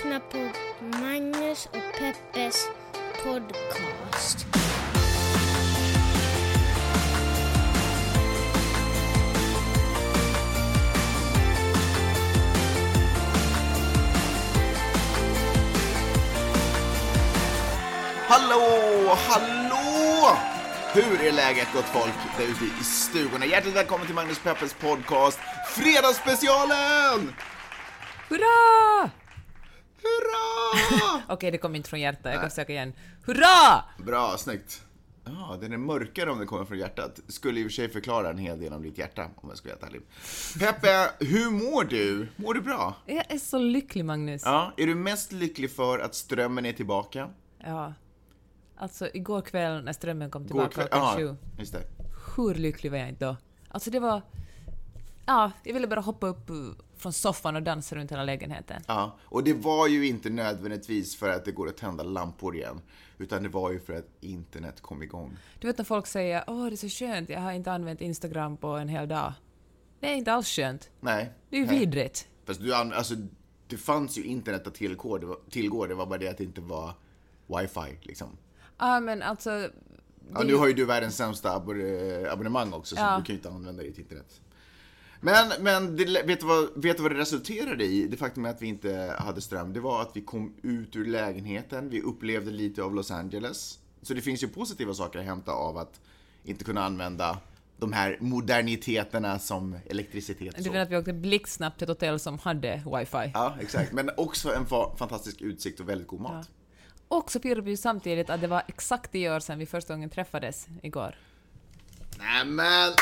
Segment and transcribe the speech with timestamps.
[0.00, 0.38] lyssnar på
[0.98, 2.68] Magnus och Peppes
[3.24, 4.46] podcast.
[18.28, 20.36] Hallå, hallå!
[20.92, 23.46] Hur är läget gott folk där ute i stugorna?
[23.46, 25.38] Hjärtligt välkommen till Magnus Peppers podcast
[25.76, 27.34] Fredagsspecialen!
[28.28, 29.19] Hurra!
[31.28, 32.32] Okej, det kom inte från hjärtat.
[32.32, 32.92] Jag kan försöka igen.
[33.24, 33.84] Hurra!
[33.98, 34.82] Bra, snyggt.
[35.24, 37.20] Ja, den är mörkare om den kommer från hjärtat.
[37.28, 39.68] Skulle i och för sig förklara en hel del om ditt hjärta, om jag ska
[39.68, 40.00] vara ärlig.
[40.58, 42.28] Peppe, hur mår du?
[42.36, 42.94] Mår du bra?
[43.06, 44.42] Jag är så lycklig, Magnus.
[44.44, 47.28] Ja, är du mest lycklig för att strömmen är tillbaka?
[47.58, 47.94] Ja.
[48.76, 51.36] Alltså, igår kväll när strömmen kom tillbaka kväll- klockan sju.
[51.58, 51.82] just det.
[52.36, 53.36] Hur lycklig var jag inte då?
[53.68, 54.22] Alltså, det var...
[55.26, 56.50] Ja, jag ville bara hoppa upp
[57.00, 58.82] från soffan och dansa runt hela lägenheten.
[58.88, 62.80] Ja, och det var ju inte nödvändigtvis för att det går att tända lampor igen,
[63.18, 65.36] utan det var ju för att internet kom igång.
[65.58, 68.56] Du vet när folk säger åh, det är så skönt, jag har inte använt Instagram
[68.56, 69.32] på en hel dag.
[70.00, 70.90] Det är inte alls skönt.
[71.00, 71.32] Nej.
[71.50, 72.28] Det är ju vidrigt.
[72.44, 73.14] Fast du, alltså,
[73.66, 76.44] det fanns ju internet att tillgå, det var, tillgå, det var bara det att det
[76.44, 76.92] inte var
[77.46, 78.28] wifi liksom.
[78.78, 79.68] Ja, men alltså...
[80.34, 83.16] Ja, nu har ju du världens sämsta abonne- abonnemang också, så Ja.
[83.18, 84.40] du kan ju inte använda ditt internet.
[85.20, 88.06] Men, men det, vet, du vad, vet du vad det resulterade i?
[88.06, 91.90] Det faktum att vi inte hade ström, det var att vi kom ut ur lägenheten,
[91.90, 93.78] vi upplevde lite av Los Angeles.
[94.02, 96.00] Så det finns ju positiva saker att hämta av att
[96.44, 97.38] inte kunna använda
[97.76, 100.64] de här moderniteterna som elektricitet.
[100.64, 103.30] Du vet att vi åkte blixtsnabbt till ett hotell som hade wifi.
[103.34, 103.92] Ja, exakt.
[103.92, 106.50] Men också en fa- fantastisk utsikt och väldigt god mat.
[107.08, 110.10] Och så pirrade vi samtidigt att det var exakt tio år sedan vi första gången
[110.10, 111.14] träffades igår.
[112.18, 112.92] Nämen!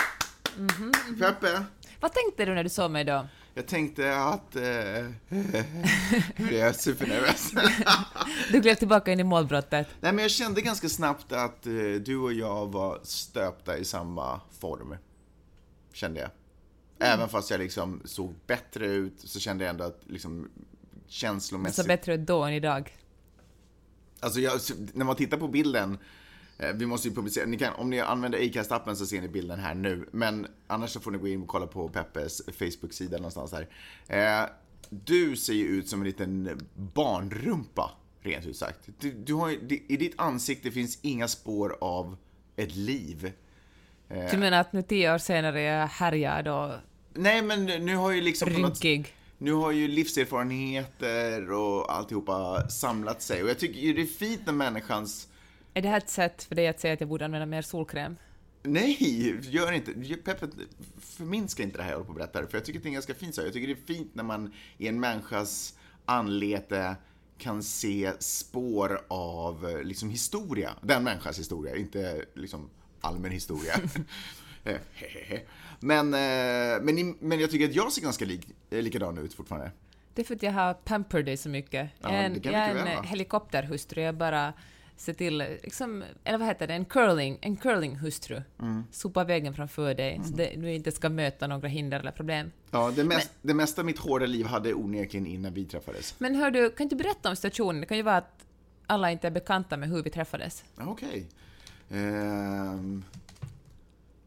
[0.59, 1.65] Mhm, Peppe,
[2.01, 3.27] Vad tänkte du när du såg mig då?
[3.59, 4.57] jag tänkte att...
[4.57, 4.63] Eh,
[6.37, 7.53] jag är supernervös.
[8.53, 9.89] Du gled tillbaka in i målbrottet.
[10.01, 11.73] Nej, men jag kände ganska snabbt att eh,
[12.05, 14.97] du och jag var stöpta i samma form.
[15.93, 16.31] Kände jag.
[16.99, 20.49] Även fast jag liksom såg bättre ut så kände jag ändå att liksom
[21.07, 21.77] känslomässigt...
[21.77, 22.97] såg bättre ut då än idag.
[24.21, 24.61] Alltså jag,
[24.95, 25.99] när man tittar på bilden,
[26.75, 29.75] vi måste ju publicera, ni kan, om ni använder Acast-appen så ser ni bilden här
[29.75, 33.69] nu, men annars så får ni gå in och kolla på Peppes Facebook-sida någonstans här.
[34.43, 34.49] Eh,
[34.91, 38.79] du ser ju ut som en liten barnrumpa, rent ut sagt.
[39.01, 39.51] Du, du har,
[39.93, 42.17] I ditt ansikte finns inga spår av
[42.57, 43.33] ett liv.
[44.31, 46.73] Du menar att nu tio år senare är jag härjad och
[47.15, 48.49] Nej, men nu har ju liksom...
[48.53, 49.15] något- rynkig?
[49.39, 53.43] Nu har ju livserfarenheter och alltihopa samlat sig.
[53.43, 55.29] Och jag tycker ju det är fint när människans
[55.75, 58.17] Är det här ett sätt för dig att säga att jag borde använda mer solkräm?
[58.63, 59.93] Nej, gör inte.
[60.25, 60.47] Peppe,
[61.01, 62.51] förminska inte det här jag håller på att berätta.
[62.51, 63.41] För jag tycker att det är ganska fint så.
[63.41, 66.97] Jag tycker det är fint när man i en människas anlete
[67.39, 70.71] kan se spår av eh, liksom historia.
[70.83, 72.71] Den människans historia, inte liksom
[73.01, 73.75] allmän historia.
[75.81, 79.71] men, eh, men, men jag tycker att jag ser ganska lik, eh, likadan ut fortfarande.
[80.15, 81.91] Det är för att jag har pampered dig så mycket.
[82.01, 84.53] Ja, jag är en, jag är en helikopterhustru, jag bara
[84.99, 88.43] ser till, liksom, eller vad heter det, en curling, en curlinghustru.
[88.61, 88.85] Mm.
[88.91, 92.51] Sopa vägen framför dig, så det, du inte ska möta några hinder eller problem.
[92.71, 96.15] Ja, det, mest, det mesta av mitt hårda liv hade onekligen innan vi träffades.
[96.19, 97.81] Men hör du, kan du berätta om situationen?
[97.81, 98.47] Det kan ju vara att
[98.87, 100.65] alla inte är bekanta med hur vi träffades.
[100.77, 101.29] Okej.
[101.91, 103.05] Ehm,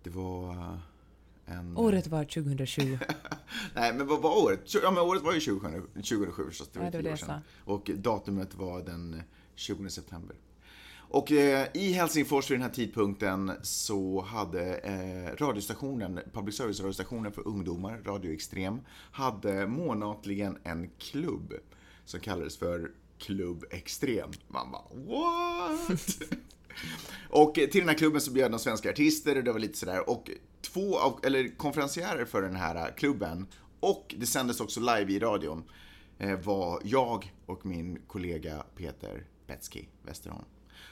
[0.04, 1.78] det var eh, en...
[1.78, 2.98] Året var 2020.
[3.76, 4.74] Nej, men vad var året?
[4.84, 7.42] Ja, men året var ju 2007, 2007 så det var Ja, det tio år sedan.
[7.66, 9.24] Och datumet var den
[9.56, 10.36] 20 september.
[11.14, 17.48] Och eh, i Helsingfors vid den här tidpunkten så hade eh, radiostationen, public service-radiostationen för
[17.48, 21.54] ungdomar, Radio Extrem, hade månatligen en klubb
[22.06, 24.32] som kallades för Klubb Extrem.
[24.48, 26.00] Man bara what?
[27.30, 30.10] Och till den här klubben så bjöd de svenska artister och det var lite sådär.
[30.10, 30.30] Och
[30.62, 33.48] två av, eller konferencierer för den här klubben,
[33.80, 35.64] och det sändes också live i radion,
[36.18, 40.46] eh, var jag och min kollega Peter Betsky Westerholm.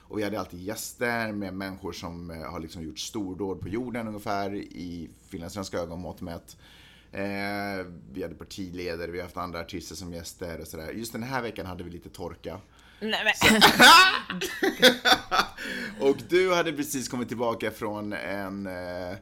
[0.10, 4.08] Och vi hade alltid gäster med människor som eh, har liksom gjort stordåd på jorden
[4.08, 6.58] ungefär i finlandssvenska ögonmått mätt.
[7.12, 10.92] Eh, vi hade partiledare, vi har haft andra artister som gäster och sådär.
[10.92, 12.60] Just den här veckan hade vi lite torka.
[13.00, 13.62] Nej, men.
[16.10, 19.18] Och du hade precis kommit tillbaka från en eh,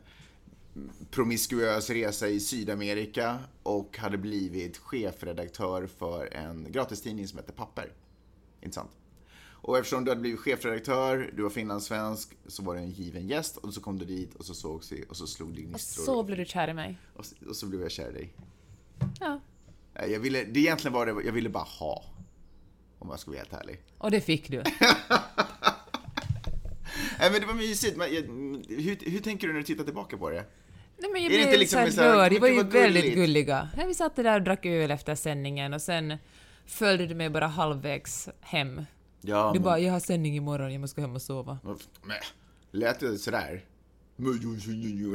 [1.11, 7.91] promiskuös resa i Sydamerika och hade blivit chefredaktör för en gratistidning som heter Papper.
[8.61, 8.91] Intressant.
[9.61, 13.57] Och eftersom du hade blivit chefredaktör, du var finlandssvensk, så var du en given gäst
[13.57, 16.03] och så kom du dit och så sågs vi och så slog det Och gnistor.
[16.03, 16.97] så blev du kär i mig.
[17.13, 18.33] Och, och så blev jag kär i dig.
[19.19, 19.39] Ja.
[19.93, 22.03] Jag ville, det egentligen var det, jag ville bara ha.
[22.99, 23.79] Om jag ska vara helt ärlig.
[23.97, 24.63] Och det fick du.
[27.19, 27.97] Nej men det var mysigt.
[27.97, 28.21] Men, jag-
[28.81, 30.45] hur, hur tänker du när du tittar tillbaka på det?
[30.97, 32.31] Nej, men jag blev inte liksom så här så rörd.
[32.31, 33.15] Det var ju väldigt gulligt?
[33.15, 33.69] gulliga.
[33.87, 36.17] Vi satt där och drack öl efter sändningen och sen
[36.65, 38.81] följde du mig bara halvvägs hem.
[39.21, 41.59] Ja, Du men, bara, jag har sändning imorgon, jag måste gå hem och sova.
[42.01, 42.17] men,
[42.71, 43.61] lät det sådär?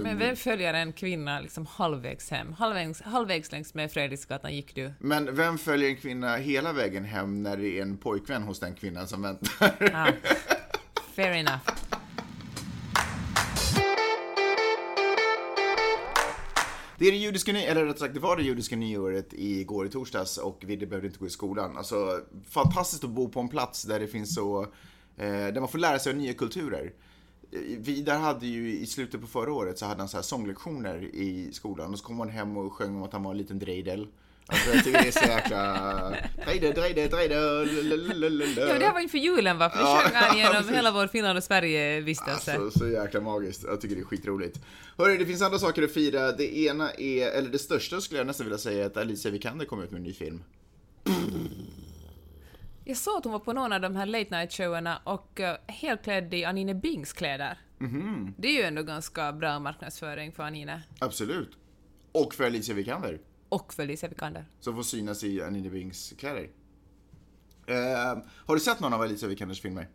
[0.03, 2.53] Men vem följer en kvinna liksom halvvägs hem?
[2.53, 4.93] Halvvägs, halvvägs längs med Fredriksgatan gick du.
[4.99, 8.75] Men vem följer en kvinna hela vägen hem när det är en pojkvän hos den
[8.75, 9.75] kvinnan som väntar?
[9.93, 10.07] Ja.
[11.15, 11.61] Fair enough.
[17.03, 19.89] Det är det judiska nyåret, eller rättare sagt det var det judiska nyåret igår i
[19.89, 21.77] torsdags och Vidde behövde inte gå i skolan.
[21.77, 24.63] Alltså fantastiskt att bo på en plats där det finns så,
[25.17, 26.93] eh, där man får lära sig av nya kulturer.
[27.53, 31.03] Eh, Vidar hade ju i slutet på förra året så hade han så här sånglektioner
[31.03, 33.59] i skolan och så kom han hem och sjöng om att han var en liten
[33.59, 34.09] drejdel.
[34.47, 36.15] Alltså jag tycker det är så jäkla...
[36.45, 38.45] Drejdel, drejdel, lalalala.
[38.57, 39.71] Ja, det här var inför julen va?
[39.71, 42.57] För det Ja, sjöng han genom hela vår Finland och Sverige-vistelse.
[42.57, 43.65] Alltså, så jäkla magiskt.
[43.65, 44.61] Jag tycker det är skitroligt.
[44.99, 46.33] Hörru, det finns andra saker att fira.
[46.33, 49.65] Det ena är, eller det största skulle jag nästan vilja säga, är att Alicia Vikander
[49.65, 50.43] kommer ut med en ny film.
[52.85, 55.73] Jag såg att hon var på någon av de här late night showerna och uh,
[55.75, 57.59] helt klädd i Anine Bings kläder.
[57.79, 58.35] Mhm.
[58.39, 60.83] Det är ju ändå ganska bra marknadsföring för Anine.
[60.99, 61.51] Absolut.
[62.13, 63.19] Och för Alicia Vikander,
[63.53, 64.45] Och för Lisa Vikander.
[64.61, 66.51] som får synas i Anine Bings kläder.
[67.67, 69.89] Eh, har du sett någon av Alicia Vikanders filmer?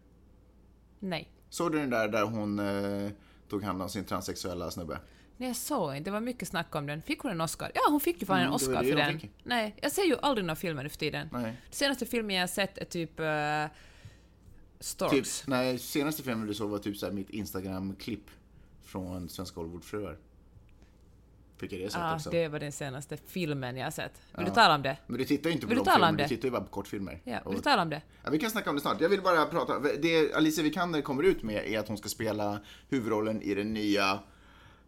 [0.99, 1.31] Nej.
[1.49, 3.11] Såg du den där där hon eh,
[3.49, 4.99] tog hand om sin transsexuella snubbe?
[5.37, 6.09] Nej, jag såg inte.
[6.09, 7.01] Det var mycket snack om den.
[7.01, 7.71] Fick hon en Oscar?
[7.75, 9.19] Ja, hon fick ju fan Mm, en var Oscar för den.
[9.19, 9.31] fick.
[9.43, 11.29] Nej, jag ser ju aldrig några filmer nu för tiden.
[11.31, 11.43] Nej.
[11.43, 13.19] Den senaste filmen jag har sett är typ...
[13.19, 13.25] Uh,
[14.79, 15.43] Typ, Storks.
[15.47, 18.29] nej, senaste filmen du såg var typ så mitt Instagram-klipp
[18.83, 20.17] från Svenska Hollywoodfruar.
[21.59, 22.29] Fick jag det sett Ja, också?
[22.29, 24.11] det var den senaste filmen jag har sett.
[24.13, 24.49] Vill Ja.
[24.49, 24.97] du tala om det?
[25.07, 27.19] Men du tittar ju inte på Vill du du tittar ju bara på kortfilmer.
[27.23, 28.01] Ja, vill du tala om det?
[28.23, 29.01] Ja, vi kan snacka om det snart.
[29.01, 29.79] Jag vill bara prata.
[29.79, 32.59] Det Alicia Vikander kommer ut med är att hon ska spela
[32.89, 34.19] huvudrollen i den nya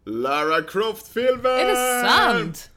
[0.04, 1.52] Lara Croft-filmen!
[1.52, 2.70] Är det sant?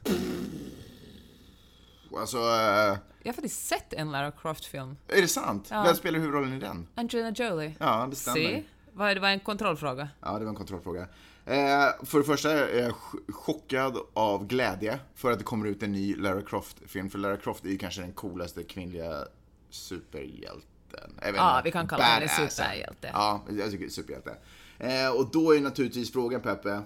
[2.16, 4.96] Alltså, eh, Jag har faktiskt sett en Lara Croft-film.
[5.08, 5.68] är det sant?
[5.70, 5.82] Ja.
[5.82, 6.86] Vem spelar huvudrollen i den?
[6.94, 7.74] Angelina Jolie.
[7.80, 8.36] Ja, det stämmer.
[8.38, 8.62] Se?
[8.92, 10.08] Vad- Det var en kontrollfråga.
[10.20, 11.06] Ja, det var en kontrollfråga.
[11.46, 15.82] Eh, för det första är jag ch- chockad av glädje för att det kommer ut
[15.82, 17.10] en ny Lara Croft-film.
[17.10, 19.24] För Lara Croft är ju kanske den coolaste kvinnliga
[19.70, 21.10] superhjälten.
[21.22, 23.10] Vet Ja, vi kan kalla henne superhjälte.
[23.12, 24.36] Ja, jag tycker superhjälte.
[24.78, 26.80] Eh, och då är naturligtvis frågan Peppe,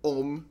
[0.00, 0.44] om,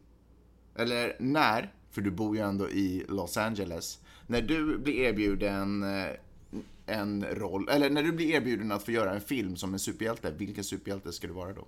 [0.76, 6.12] eller när, för du bor ju ändå i Los Angeles, när du blir erbjuden eh,
[6.86, 10.32] en roll, eller när du blir erbjuden att få göra en film som en superhjälte,
[10.32, 11.68] vilken superhjälte ska du vara då?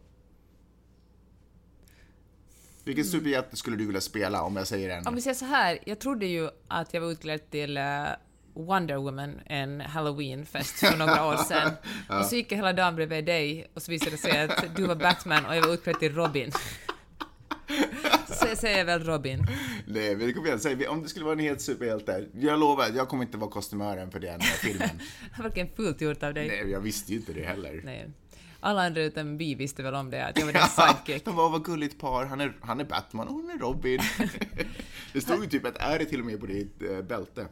[2.83, 5.07] Vilken superhjälte skulle du vilja spela om jag säger en?
[5.07, 7.83] Om vi säger så här, jag trodde ju att jag var utklädd till eh,
[8.53, 11.71] Wonder Woman en halloweenfest för några år sedan.
[12.19, 14.87] Och så gick jag hela dagen bredvid dig och så visade det sig att du
[14.87, 16.51] var Batman och jag var utklädd till Robin.
[18.27, 19.47] så jag säger väl Robin.
[19.87, 23.07] Nej, men kom igen, säg, om det skulle vara en helt superhjälte, jag lovar, jag
[23.07, 24.89] kommer inte vara kostymören för den filmen.
[25.35, 26.47] Det var verkligen fult gjort av dig.
[26.47, 27.81] Nej, jag visste ju inte det heller.
[27.83, 28.09] Nej.
[28.59, 30.75] Alla andra utom vi visste väl om det, att jag var deras
[31.05, 31.25] sidekick.
[31.25, 33.99] De var vad gulligt par, han är, han är Batman och hon är Robin.
[35.13, 37.47] det stod ju typ ett R till och med på ditt eh, bälte.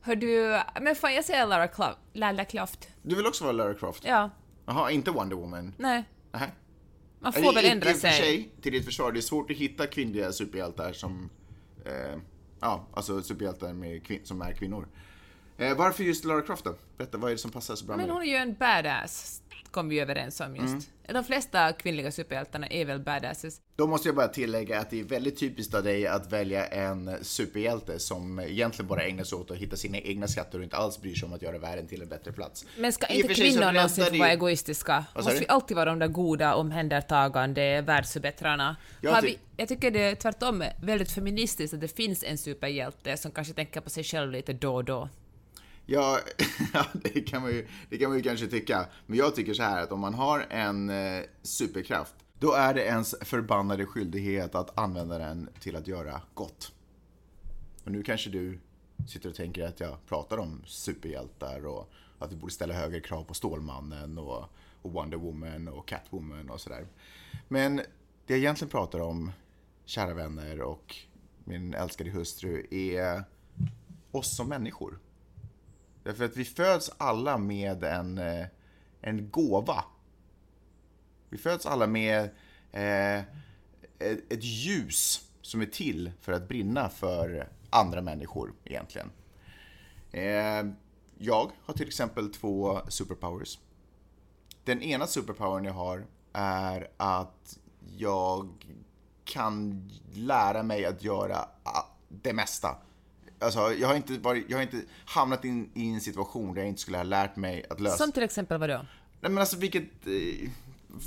[0.00, 1.98] Hör du, men fan jag säger Lara Croft.
[2.12, 2.88] Lara Croft.
[3.02, 4.04] Du vill också vara Lara Croft?
[4.06, 4.30] Ja,
[4.66, 5.74] Jaha, inte Wonder Woman?
[5.78, 6.04] nej.
[6.32, 6.50] Nähä.
[7.20, 8.20] Man får väl ändra och för sig.
[8.20, 11.30] sig, till ditt försvar, det är svårt att hitta kvinnliga superhjältar som...
[11.84, 12.18] Eh,
[12.60, 14.88] ja, alltså superhjältar med kvin- som är kvinnor.
[15.58, 16.74] Eh, varför just Lara Croft då?
[16.96, 19.42] Berätta, vad är det som passar så bra Men med hon är ju en badass,
[19.70, 20.68] kom vi överens om just.
[20.68, 20.82] Mm.
[21.08, 23.60] De flesta kvinnliga superhjältarna är väl badasses.
[23.76, 27.24] Då måste jag bara tillägga att det är väldigt typiskt av dig att välja en
[27.24, 31.00] superhjälte som egentligen bara ägnar sig åt att hitta sina egna skatter och inte alls
[31.00, 32.66] bryr sig om att göra världen till en bättre plats.
[32.78, 35.04] Men ska inte kvinnor någonsin få vara egoistiska?
[35.14, 38.76] Måste vi alltid vara de där goda, omhändertagande världsförbättrarna?
[39.00, 43.16] Jag ty- vi, jag tycker det är tvärtom väldigt feministiskt att det finns en superhjälte
[43.16, 45.08] som kanske tänker på sig själv lite då och då.
[46.72, 48.86] Ja, det, kan man ju, det kan man ju kanske tycka.
[49.06, 52.84] Men jag tycker så här att om man har en eh, superkraft, då är det
[52.84, 56.72] ens förbannade skyldighet att använda den till att göra gott.
[57.84, 58.58] Och nu kanske du
[59.08, 63.24] sitter och tänker att jag pratar om superhjältar och att vi borde ställa högre krav
[63.24, 64.44] på Stålmannen och,
[64.82, 66.86] och Wonder Woman och Catwoman och sådär.
[67.48, 67.84] Men det
[68.26, 69.32] jag egentligen pratar om,
[69.84, 70.96] kära vänner och
[71.44, 73.24] min älskade hustru, är
[74.10, 74.98] oss som människor.
[76.06, 78.46] Därför att vi föds alla med en, eh,
[79.00, 79.84] en gåva.
[81.28, 82.30] Vi föds alla med
[82.72, 83.18] eh,
[83.98, 89.10] ett, ljus som är till för att brinna för andra människor egentligen.
[90.10, 90.64] Eh,
[91.18, 93.58] jag har till exempel två superpowers.
[94.64, 97.58] Den ena superpowern jag har är att
[97.96, 98.66] jag
[99.24, 101.48] kan lära mig att göra
[102.08, 102.76] det mesta.
[103.38, 106.68] Alltså, jag har inte, varit, jag har inte hamnat in, i en situation där jag
[106.68, 107.96] inte skulle ha lärt mig att lösa...
[107.96, 108.86] Som till exempel vad då?
[109.20, 110.06] Nej men alltså vilket...
[110.06, 110.48] Eh,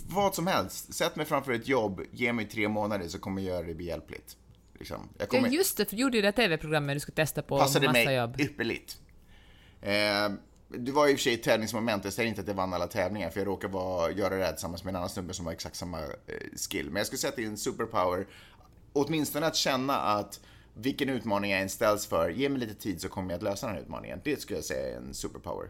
[0.10, 0.94] vad som helst.
[0.94, 4.38] Sätt mig framför ett jobb, ge mig tre månader så kommer jag göra det behjälpligt.
[4.80, 5.10] Liksom.
[5.18, 7.60] Jag kommer, Ja, just det, för du gjorde ju det TV-programmet du skulle testa på
[7.60, 8.40] passade massa mig jobb.
[8.40, 8.98] ypperligt.
[9.82, 9.92] Eh,
[10.68, 12.88] det var i och för sig ett tävlingsmoment, jag säger inte att jag vann alla
[12.88, 15.54] tävlingar för jag råkade vara, göra det här tillsammans med en annan snubbe som har
[15.54, 16.08] exakt samma eh,
[16.70, 16.86] skill.
[16.86, 18.28] Men jag skulle säga att det är en superpower,
[18.94, 20.40] åtminstone att känna att
[20.74, 23.66] vilken utmaning jag än ställs för, ge mig lite tid så kommer jag att lösa
[23.68, 24.22] den här utmaningen.
[24.24, 25.70] Det skulle jag säga är en superpower.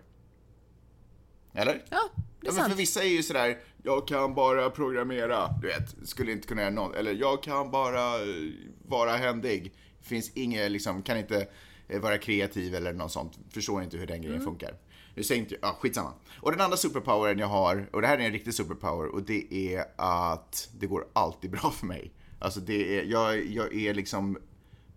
[1.54, 1.84] Eller?
[1.90, 2.00] Ja,
[2.42, 2.70] det är Ja, sant.
[2.72, 6.72] för vissa är ju sådär, jag kan bara programmera, du vet, skulle inte kunna göra
[6.72, 6.96] något.
[6.96, 8.52] Eller jag kan bara eh,
[8.88, 9.74] vara händig.
[10.02, 11.48] Finns inget, liksom, kan inte
[11.88, 13.40] eh, vara kreativ eller något sånt.
[13.50, 14.74] Förstår inte hur den grejen funkar.
[15.16, 16.14] Nu säger inte ja skitsamma.
[16.42, 19.54] Och den andra superpowern jag har, och det här är en riktig superpower, och det
[19.76, 22.14] är att det går alltid bra för mig.
[22.40, 24.38] Alltså det är, jag, jag är liksom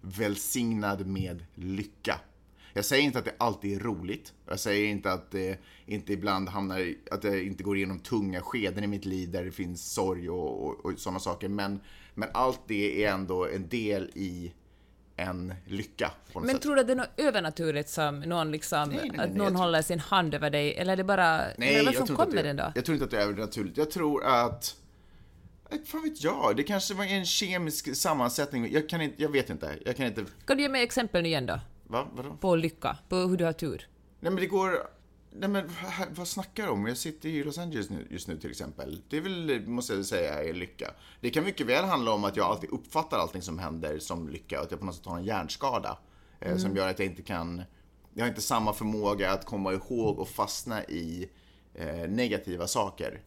[0.02, 2.20] välsignad med lycka.
[2.74, 4.32] Jag säger inte att det alltid är roligt.
[4.48, 8.84] Jag säger inte att det inte ibland hamnar att det inte går igenom tunga skeden
[8.84, 11.48] i mitt liv där det finns sorg och, och, och sådana saker.
[11.48, 11.80] Men,
[12.14, 14.52] men allt det är ändå en del i
[15.16, 16.62] en lycka Men sätt.
[16.62, 19.38] tror du att det är något övernaturligt som någon liksom, Nej, nej, nej, att någon
[19.44, 22.14] jag tror- håller sin hand över dig, eller är det bara, Nej, eller jag att
[22.16, 22.72] kommer den då?
[22.74, 23.76] jag tror inte att det är övernaturligt.
[23.78, 24.76] Jag tror att...
[25.72, 28.72] eh, Fan vet jag, det kanske var en kemisk sammansättning.
[28.72, 29.78] Jag kan inte, jag vet inte.
[29.84, 30.24] Jag kan inte...
[30.46, 31.60] Kan du ge mig exempel nu igen då?
[31.84, 32.08] Va?
[32.12, 32.36] Vadå?
[32.40, 33.88] På lycka, på hur du har tur?
[34.20, 34.76] Nej men det går...
[35.34, 35.70] Nej men
[36.10, 36.86] vad- snackar du om?
[36.86, 39.02] Jag sitter i Los Angeles nu, just nu till exempel.
[39.08, 40.90] Det är väl, måste jag säga, är lycka.
[41.20, 44.58] Det kan mycket väl handla om att jag alltid uppfattar allting som händer som lycka
[44.58, 45.98] och att jag på något sätt har en hjärnskada.
[46.40, 47.62] Eh, som gör att jag inte kan...
[48.14, 51.28] Jag har inte samma förmåga att komma ihåg och fastna i
[51.74, 53.20] eh, negativa saker.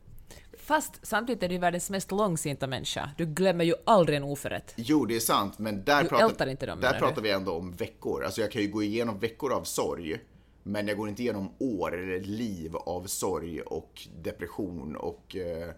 [0.58, 3.10] Fast samtidigt är du världens mest långsinta människa.
[3.18, 4.74] Du glömmer ju aldrig en oförrätt.
[4.76, 7.72] Jo, det är sant, men där, Du pratar, inte dem, där pratar vi ändå om
[7.72, 8.24] veckor.
[8.24, 10.20] Alltså jag kan ju gå igenom veckor av sorg,
[10.64, 15.70] men jag går inte igenom år eller liv av sorg och depression och, eh,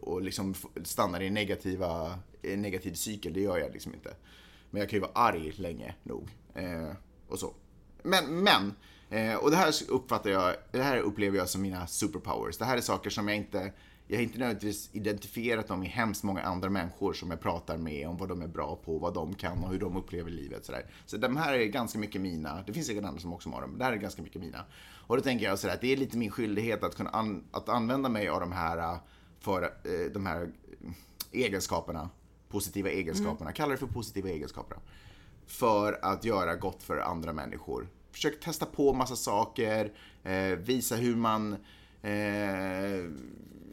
[0.00, 0.54] och liksom
[0.84, 3.32] stannar i negativa, i en negativ cykel.
[3.32, 4.14] Det gör jag liksom inte.
[4.70, 6.28] Men jag kan ju vara arg länge nog.
[6.54, 6.96] Eh,
[7.28, 7.54] och så.
[8.02, 8.74] Men, men
[9.10, 12.58] eh, och det här uppfattar jag, det här upplever jag som mina superpowers.
[12.58, 13.72] Det här är saker som jag inte,
[14.06, 18.08] jag har inte nödvändigtvis identifierat dem i hemskt många andra människor som jag pratar med
[18.08, 20.64] om vad de är bra på, vad de kan och hur de upplever livet.
[20.64, 20.86] Sådär.
[21.06, 22.62] Så de här är ganska mycket mina.
[22.66, 24.64] Det finns säkert andra som också har dem, men det här är ganska mycket mina.
[25.06, 27.68] Och då tänker jag sådär att det är lite min skyldighet att kunna an, att
[27.68, 28.98] använda mig av de här, eh,
[29.40, 30.52] för, eh, de här
[31.32, 32.10] egenskaperna,
[32.48, 34.78] positiva egenskaperna, kalla det för positiva egenskaper.
[35.46, 37.88] För att göra gott för andra människor.
[38.10, 39.92] Försök testa på massa saker,
[40.56, 41.56] visa hur man
[42.02, 43.10] eh,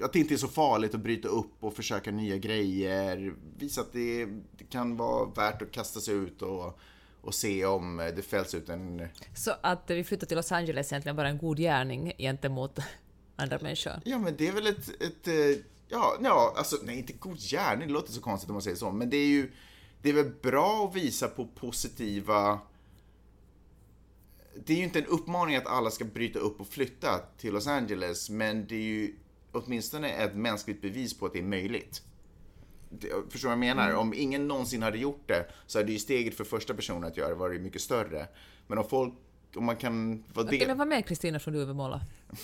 [0.02, 3.34] att det inte är så farligt att bryta upp och försöka nya grejer.
[3.58, 4.26] Visa att det,
[4.58, 6.80] det kan vara värt att kasta sig ut och,
[7.22, 9.08] och se om det fälls ut en...
[9.36, 12.80] Så att vi flyttar till Los Angeles är egentligen bara en god gärning gentemot
[13.36, 13.94] andra människor.
[14.06, 15.02] Ja, men det är väl ett...
[15.02, 15.28] ett
[15.88, 18.92] ja, ja, alltså nej, inte god gärning, det låter så konstigt om man säger så,
[18.92, 19.52] men det är ju...
[20.02, 22.60] Det är väl bra att visa på positiva...
[24.66, 27.68] Det är ju inte en uppmaning att alla ska bryta upp och flytta till Los
[27.68, 29.16] Angeles, men det är ju
[29.52, 32.02] åtminstone ett mänskligt bevis på att det är möjligt.
[33.30, 33.94] Förstår du vad jag menar?
[33.94, 37.36] Om ingen någonsin hade gjort det så hade ju steget för första personen att göra
[37.36, 38.28] varit mycket större.
[38.68, 39.14] Men om folk,
[39.56, 40.68] om man kan vara Okej, del...
[40.68, 42.02] men vad med Kristina från Duvemåla?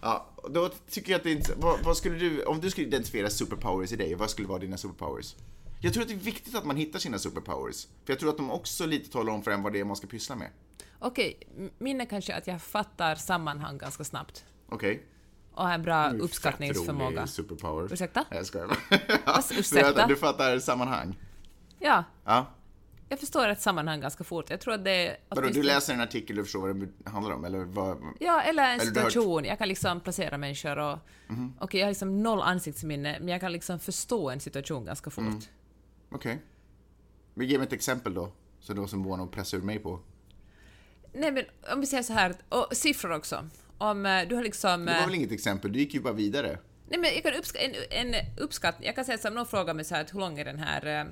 [0.00, 1.52] Ja, då tycker jag att det inte...
[1.56, 2.44] Vad, vad skulle du...
[2.44, 5.36] Om du skulle identifiera superpowers i dig, vad skulle vara dina superpowers?
[5.80, 7.86] Jag tror att det är viktigt att man hittar sina superpowers.
[8.04, 9.96] För jag tror att de också lite talar om för en vad det är man
[9.96, 10.50] ska pyssla med.
[10.98, 11.40] Okej,
[11.78, 14.44] min är kanske att jag fattar sammanhang ganska snabbt.
[14.68, 15.06] Okej?
[15.58, 17.26] Och har en bra Fett uppskattningsförmåga.
[17.26, 17.92] superpower.
[17.92, 18.24] Ursäkta?
[18.30, 19.42] Jag skojar bara.
[19.58, 20.06] ursäkta?
[20.06, 21.18] Du fattar sammanhang?
[21.78, 22.46] Ja, Ja.
[23.08, 24.50] jag förstår ett sammanhang ganska fort.
[24.50, 25.16] Jag tror att det är...
[25.28, 27.44] Vadå, du läser en artikel och förstår vad det handlar om?
[27.44, 28.02] Eller vad?
[28.20, 29.44] Ja, eller en du situation.
[29.44, 30.98] Jag kan liksom placera människor och...
[31.28, 31.54] Mhm.
[31.60, 35.24] Okej, jag har liksom noll ansiktsminne, men jag kan liksom förstå en situation ganska fort.
[35.24, 35.40] Mm.
[36.10, 36.42] Okej.
[37.34, 38.32] Men ge mig ett exempel då.
[38.60, 40.00] Så var som Bono pressar ur mig på.
[41.12, 43.48] Nej, men om vi säger så här, och siffror också.
[43.78, 44.84] Om eh, du har liksom...
[44.84, 45.72] Det var eh, väl inget exempel?
[45.72, 46.58] Du gick ju bara vidare.
[46.88, 48.86] Nej, men jag kan uppska en, en uppskattning.
[48.86, 50.58] Jag kan säga så här, om någon frågar mig så här, hur lång är den
[50.58, 51.04] här eh,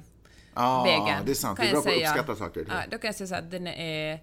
[0.54, 1.22] Ja, vägen?
[1.26, 1.58] det är sant.
[1.58, 2.66] Kan Du är bra jag på att uppskatta saker.
[2.68, 4.20] Ja, då kan jag säga så att den är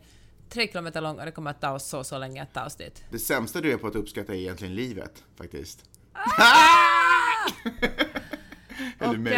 [0.49, 2.75] tre kilometer lång och det kommer att ta oss så så länge att ta oss
[2.75, 3.03] dit.
[3.09, 5.89] Det sämsta du är på att uppskatta är egentligen livet, faktiskt.
[8.99, 9.33] Eller och, mig.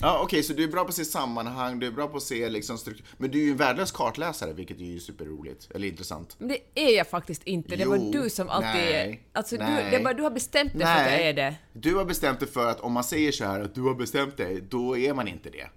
[0.00, 2.22] Ja, okej, så du är bra på att se sammanhang, du är bra på att
[2.22, 3.06] se liksom struktur.
[3.18, 5.70] Men du är ju en värdelös kartläsare, vilket är ju superroligt.
[5.74, 6.36] Eller intressant.
[6.38, 7.76] Men det är jag faktiskt inte.
[7.76, 8.70] Det Jo, var du som alltid...
[8.70, 9.84] nej, alltså, nej.
[9.84, 11.54] Du, det bara du har bestämt dig för att jag är det.
[11.72, 14.36] Du har bestämt dig för att om man säger så här att du har bestämt
[14.36, 15.68] dig, då är man inte det.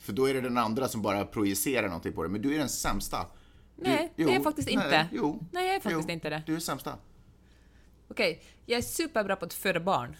[0.00, 2.28] För då är det den andra som bara projicerar någonting på det.
[2.28, 3.26] Men du är den sämsta.
[3.76, 4.88] Du, Nej, det är jag faktiskt inte.
[4.90, 6.42] Nej, jo, Nej, jag är faktiskt jo, inte det.
[6.46, 6.92] Du är sämsta.
[8.08, 10.16] Okej, jag är superbra på att föda barn.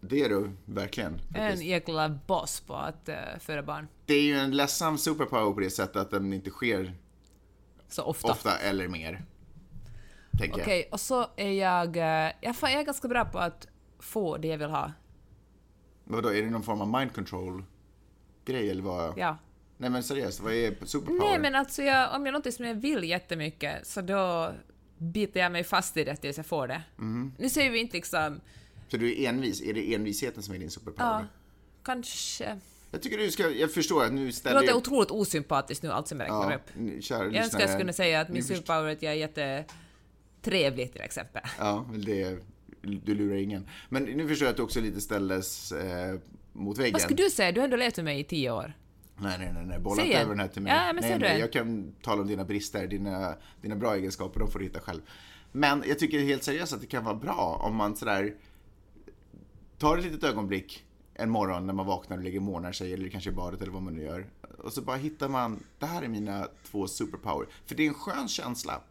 [0.00, 1.20] Det är du verkligen.
[1.34, 3.88] En jäkla boss på att uh, föda barn.
[4.06, 6.94] Det är ju en ledsam superpower på det sättet att den inte sker
[7.88, 8.32] Så ofta.
[8.32, 9.24] ofta eller mer.
[10.52, 11.96] Okej, och så är jag...
[11.96, 14.92] eh, jag, är ganska bra på att få det jag vill ha.
[16.04, 17.64] Vadå, är det någon form av mind control
[18.44, 19.18] grej eller vad?
[19.18, 19.36] Ja.
[19.76, 21.18] Nej men seriöst, vad är superpower?
[21.18, 24.52] Nej, men alltså jag, om jag någonting som jag vill jättemycket, så då
[24.98, 26.82] biter jag mig fast i det tills jag får det.
[26.96, 27.34] Mhm.
[27.38, 28.40] Nu säger vi inte liksom...
[28.90, 31.10] Så du är envis, är det envisheten som är din superpower?
[31.10, 31.24] Ja,
[31.82, 32.58] kanske...
[32.90, 34.76] Jag tycker du ska, jag förstår att nu Det ställer låter jag...
[34.76, 37.02] otroligt osympatiskt nu, allt som jag räknar Ja, upp.
[37.04, 41.00] kära Jag önskar jag skulle säga att min superpower är att jag är jättetrevlig till
[41.00, 41.42] exempel.
[41.58, 42.38] Ja, det,
[42.82, 43.66] du lurar ingen.
[43.88, 46.18] Men nu förstår jag att du också lite ställdes eh,
[46.52, 46.92] mot väggen.
[46.92, 47.52] Vad skulle du säga?
[47.52, 48.72] Du har ändå levt med mig i tio år.
[49.16, 49.78] Nej, nej, nej, nej.
[49.78, 50.72] bolla inte över den här till mig.
[50.72, 54.58] Ja, nej, nej, jag kan tala om dina brister, dina, dina bra egenskaper, de får
[54.58, 55.00] du hitta själv.
[55.52, 58.34] Men jag tycker helt seriöst att det kan vara bra om man sådär
[59.80, 60.84] tar ett litet ögonblick
[61.14, 63.82] en morgon när man vaknar och lägger månar sig, eller kanske i badet eller vad
[63.82, 64.26] man nu gör.
[64.58, 67.46] Och så bara hittar man, det här är mina två superpower.
[67.66, 68.82] För det är en skön känsla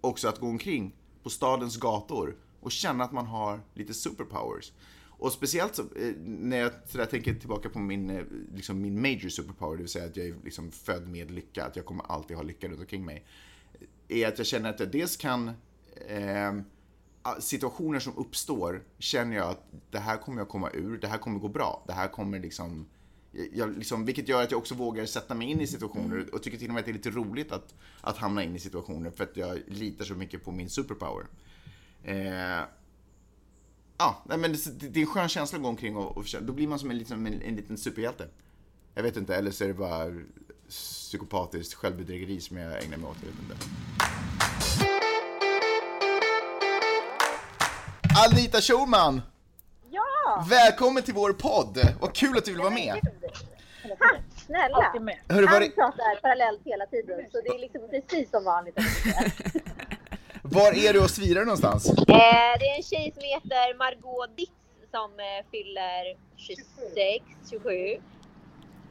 [0.00, 4.72] också att gå omkring på stadens gator och känna att man har lite superpowers.
[5.02, 9.28] Och speciellt så, eh, när jag sådär tänker tillbaka på min, eh, liksom min major
[9.28, 12.36] superpower, det vill säga att jag är liksom född med lycka, att jag kommer alltid
[12.36, 13.24] ha lycka runt omkring mig.
[14.08, 15.48] Eh, är att jag känner att jag dels kan
[16.08, 16.52] eh,
[17.40, 21.38] situationer som uppstår känner jag att det här kommer jag komma ur, det här kommer
[21.38, 22.86] gå bra, det här kommer liksom
[23.52, 26.58] jag, liksom, vilket gör att jag också vågar sätta mig in i situationer och tycker
[26.58, 29.24] till och med att det är lite roligt att, att hamna in i situationer för
[29.24, 31.26] att jag litar så mycket på min superpower.
[32.04, 32.64] Eh,
[33.98, 36.68] ja, men det, det är en skön känsla att gå omkring och, och då blir
[36.68, 38.28] man som en, liksom, en, en liten superhjälte.
[38.94, 40.14] Jag vet inte, eller så är det bara
[40.68, 43.89] psykopatiskt självbedrägeri som jag ägnar mig åt, jag vet inte.
[48.16, 49.22] Anita Schulman!
[49.90, 50.44] Ja!
[50.50, 51.78] Välkommen till vår podd!
[52.00, 53.00] Vad kul att du vill vara med!
[53.98, 54.92] Tack snälla!
[55.28, 58.74] Hörru, var, Han är- pratar parallellt hela tiden så det är liksom precis som vanligt.
[60.42, 61.88] var är du och svirar någonstans?
[61.88, 64.52] Eh, det är en tjej som heter Margot Ditz
[64.90, 67.70] som eh, fyller 26, 27.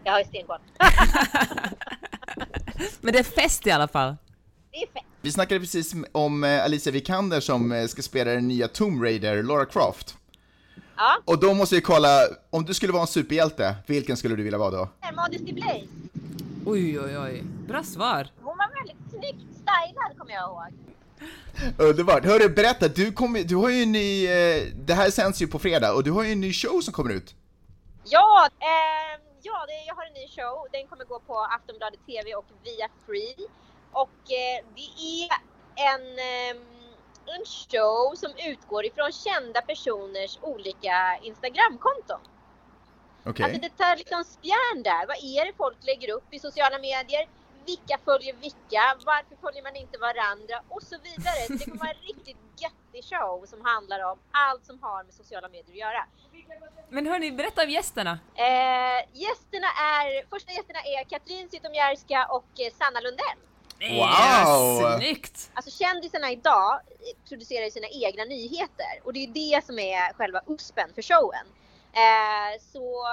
[0.03, 0.59] Jag har ju stenkoll.
[3.01, 4.15] Men det är fest i alla fall.
[4.71, 5.03] Det är fett.
[5.21, 9.43] Vi snackade precis om eh, Alicia Vikander som eh, ska spela den nya Tomb Raider,
[9.43, 10.15] Lara Croft.
[10.95, 14.43] Ja, Och då måste vi kolla, om du skulle vara en superhjälte, vilken skulle du
[14.43, 14.89] vilja vara då?
[15.15, 15.87] Modesty Blaze.
[16.65, 17.43] Oj, oj, oj.
[17.67, 18.27] Bra svar.
[18.41, 20.73] Hon var väldigt snyggt stylad kommer jag ihåg.
[21.77, 22.25] Underbart!
[22.25, 25.59] Hörru, berätta, du, kommer, du har ju en ny, eh, det här sänds ju på
[25.59, 27.35] fredag, och du har ju en ny show som kommer ut.
[28.03, 30.67] Ja, eh, ja det, jag har en ny show.
[30.71, 33.47] Den kommer gå på Aftonbladet TV och via Free.
[33.91, 34.89] Och eh, det
[35.23, 35.29] är
[35.93, 36.61] en, eh,
[37.35, 42.19] en show som utgår ifrån kända personers olika Instagramkonton.
[43.25, 43.45] Okej.
[43.45, 45.07] Alltså det tar liksom spjärn där.
[45.07, 47.27] Vad är det folk lägger upp i sociala medier?
[47.65, 48.83] Vilka följer vilka?
[49.05, 50.55] Varför följer man inte varandra?
[50.69, 51.41] Och så vidare.
[51.47, 55.13] Så det kommer vara en riktigt göttig show som handlar om allt som har med
[55.13, 56.05] sociala medier att göra.
[56.89, 58.19] Men hörni, berätta om gästerna.
[58.35, 63.39] Eh, gästerna är, första gästerna är Katrin Zytomierska och eh, Sanna Lundell.
[63.81, 64.97] Wow!
[64.97, 65.51] Snyggt!
[65.53, 66.79] Alltså kändisarna idag
[67.29, 71.47] producerar ju sina egna nyheter och det är det som är själva uspen för showen.
[71.93, 73.05] Eh, så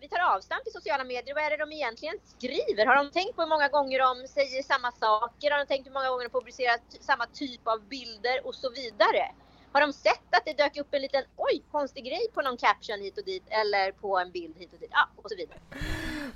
[0.00, 1.34] vi tar avstamp i sociala medier.
[1.34, 2.86] Vad är det de egentligen skriver?
[2.86, 5.50] Har de tänkt på hur många gånger de säger samma saker?
[5.50, 9.24] Har de tänkt hur många gånger de publicerar samma typ av bilder och så vidare?
[9.72, 13.00] Har de sett att det dök upp en liten oj, konstig grej på någon caption
[13.00, 14.90] hit och dit eller på en bild hit och dit?
[14.92, 15.58] Ja, och så vidare.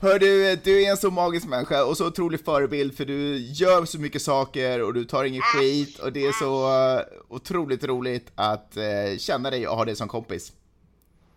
[0.01, 3.85] Hör du, du är en så magisk människa och så otrolig förebild för du gör
[3.85, 8.33] så mycket saker och du tar ingen skit och det är så eh, otroligt roligt
[8.35, 10.53] att eh, känna dig och ha dig som kompis.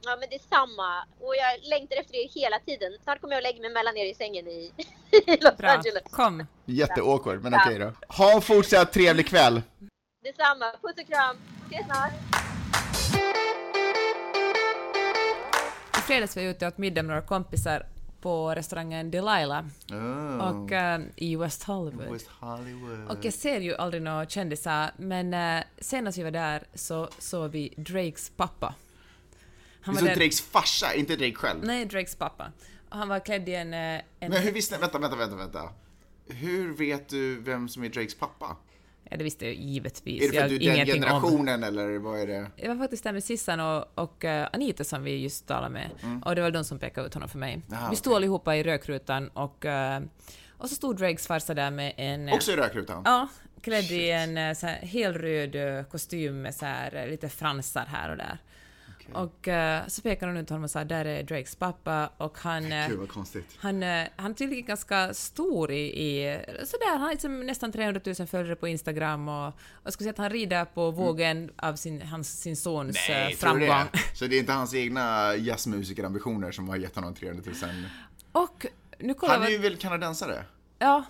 [0.02, 1.04] Ja men detsamma.
[1.20, 2.98] Och jag längtar efter det hela tiden.
[3.04, 4.72] Snart kommer jag att lägga mig mellan er i sängen i,
[5.12, 5.70] i Los Bra.
[5.70, 6.04] Angeles.
[6.12, 6.46] Kom.
[6.66, 7.94] Jätteawkward, men okej då.
[8.08, 9.62] Ha en fortsatt trevlig kväll!
[10.24, 10.66] Detsamma.
[10.82, 11.36] Puss och kram.
[11.72, 12.12] Ses snart.
[15.98, 17.86] I fredags var jag ute och åt middag med några kompisar
[18.22, 19.66] på restaurangen Delilah
[20.42, 22.12] och, eh, i West Hollywood.
[22.14, 23.12] West Hollywood.
[23.18, 27.52] Och jag ser ju aldrig några kändisar, men uh, senast vi var där så såg
[27.52, 28.76] vi Drakes pappa.
[29.82, 31.60] Han Du var såg där- Drakes farsa, inte Drake själv.
[31.64, 32.52] Nej, Drakes pappa.
[32.90, 33.74] Och han var klädd i en...
[33.74, 35.70] eh, en Men hur visste Vänta, vänta, vänta, vänta.
[36.28, 38.56] Hur vet du vem som är Drakes pappa?
[39.12, 40.24] Ja, det visste jag givetvis.
[40.24, 41.10] Är det för att du är den ingenting om.
[41.10, 42.52] generationen eller vad är det?
[42.56, 45.90] Det var faktiskt där med Sissan och, och eh, Anita som vi just talade med.
[46.26, 47.54] Och det var de som pekade ut honom för mig.
[47.54, 47.64] Mm.
[47.72, 50.02] Jaha, vi stod allihopa i rökrutan och, eh,
[50.58, 52.30] och så stod Drakes farsa där med en...
[52.30, 53.02] eh, Också i rökrutan?
[53.06, 53.28] Ja,
[53.62, 58.38] klädd i en så här, helröd kostym med så här, lite fransar här och där.
[59.14, 62.72] Och eh, så pekade hon ut honom och sa där är Drakes pappa och han...
[62.72, 63.46] eh, Gud vad konstigt.
[63.58, 68.02] han, eh, han är tydligen ganska stor i, i sådär, han har liksom nästan 300
[68.20, 72.02] 000 följare på Instagram och, jag skulle säga att han rider på vågen av sin,
[72.02, 73.68] hans, sin sons eh, tror du framgång.
[73.92, 74.00] det?
[74.14, 77.56] Så det är inte hans egna jazzmusikerambitioner som har gett honom 300 000?
[78.32, 78.66] Och
[79.00, 80.44] nu kollar Han är ju väl kanadensare?
[80.80, 81.04] Ja,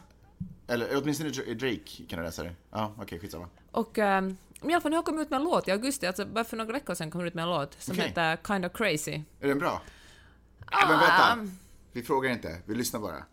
[0.68, 2.56] Eller åtminstone är Drake kanadensare?
[2.72, 3.48] Ja, okej, skitsamma.
[3.72, 6.26] och um, i alla fall nu har kommit ut med en låt i augusti, alltså
[6.26, 8.08] bara för några veckor sedan kom det ut med en låt som Okej.
[8.08, 9.22] heter Kind of Crazy.
[9.39, 9.82] Är den bra?
[10.72, 11.48] Nej, men vänta.
[11.91, 13.26] Vi frågar inte, vi lyssnar bara.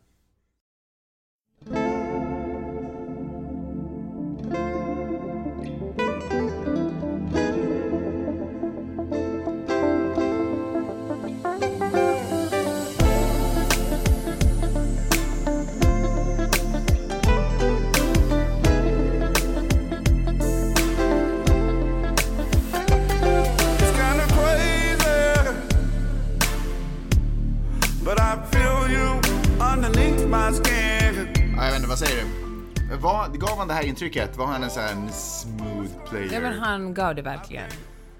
[31.95, 32.97] Vad säger du?
[32.97, 34.37] Vad, gav han det här intrycket?
[34.37, 36.33] Var han en sån här smooth player?
[36.33, 37.71] Ja, men han gav det verkligen.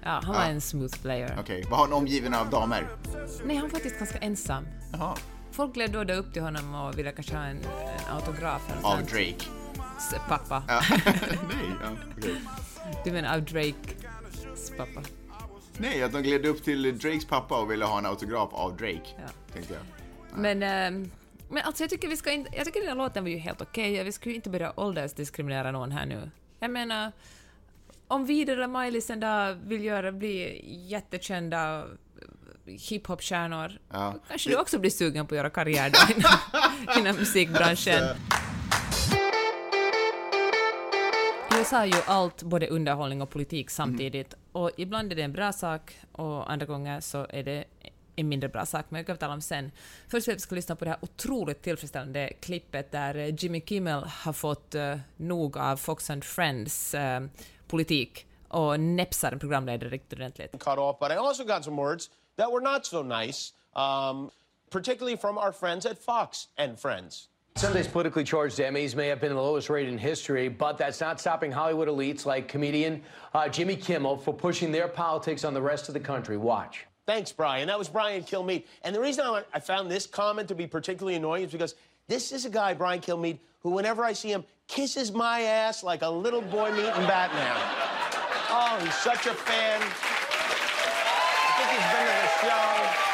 [0.03, 1.37] Ja, han var en smooth player.
[1.39, 2.87] Okej, var han omgiven av damer?
[3.45, 4.67] Nej, han var faktiskt ganska ensam.
[4.91, 5.15] Jaha.
[5.51, 8.97] Folk gled då upp till honom och ville kanske ha en, en autograf Av.
[8.99, 9.45] Drake?
[9.97, 10.63] S- Pappa.
[10.67, 10.81] Ja.
[10.95, 12.35] Nej, ja, okej.
[13.03, 15.01] Du menar av Drakes pappa?
[15.77, 19.09] Nej, att de gled upp till Drakes pappa och ville ha en autograf av Drake,
[19.17, 19.23] Ja.
[19.53, 19.83] tänkte jag.
[20.41, 21.11] Men, ehm,
[21.55, 23.61] men alltså jag tycker vi ska inte, jag tycker den här låten var ju helt
[23.61, 24.03] okej.
[24.03, 26.31] Vi skulle inte börja åldersdiskriminera någon här nu.
[26.59, 27.11] Jag menar,
[28.07, 31.85] om vi eller Maj-Lis en dag vill göra, bli jättekända
[32.65, 34.15] hiphop-stjärnor, Ja.
[34.27, 36.31] kanske du också blir sugen på att göra karriär inom,
[36.99, 38.03] inom musikbranschen.
[41.51, 45.33] I USA är ju allt både underhållning och politik samtidigt, och ibland är det en
[45.33, 47.65] bra sak och andra gånger så är det
[48.15, 49.71] en mindre bra sak, men jag kan tala om sen.
[50.07, 53.35] Först vill jag att vi ska lyssna på det här otroligt tillfredsställande klippet där eh,
[53.37, 57.21] Jimmy Kimmel har fått uh, nog av Fox and Friends eh,
[57.67, 60.51] politik och näpsar en programledare riktigt ordentligt.
[60.51, 64.29] cut off, but I also got some words that were not so nice, um,
[64.69, 67.29] particularly from our friends at Fox and Friends.
[67.57, 71.21] Sunday's politically charged Emmys may have been the lowest rate in history, but that's not
[71.21, 73.01] stopping Hollywood elites like comedian
[73.33, 76.35] uh, Jimmy Kimmel for pushing their politics on the rest of the country.
[76.35, 76.85] Watch.
[77.05, 77.67] Thanks, Brian.
[77.67, 78.63] That was Brian Kilmeade.
[78.83, 81.75] And the reason I I found this comment to be particularly annoying is because
[82.07, 86.01] this is a guy, Brian Kilmeade, who whenever I see him kisses my ass like
[86.01, 87.55] a little boy meeting Batman.
[88.49, 89.81] Oh, he's such a fan.
[89.81, 89.87] I
[91.57, 93.05] think he's been to the show.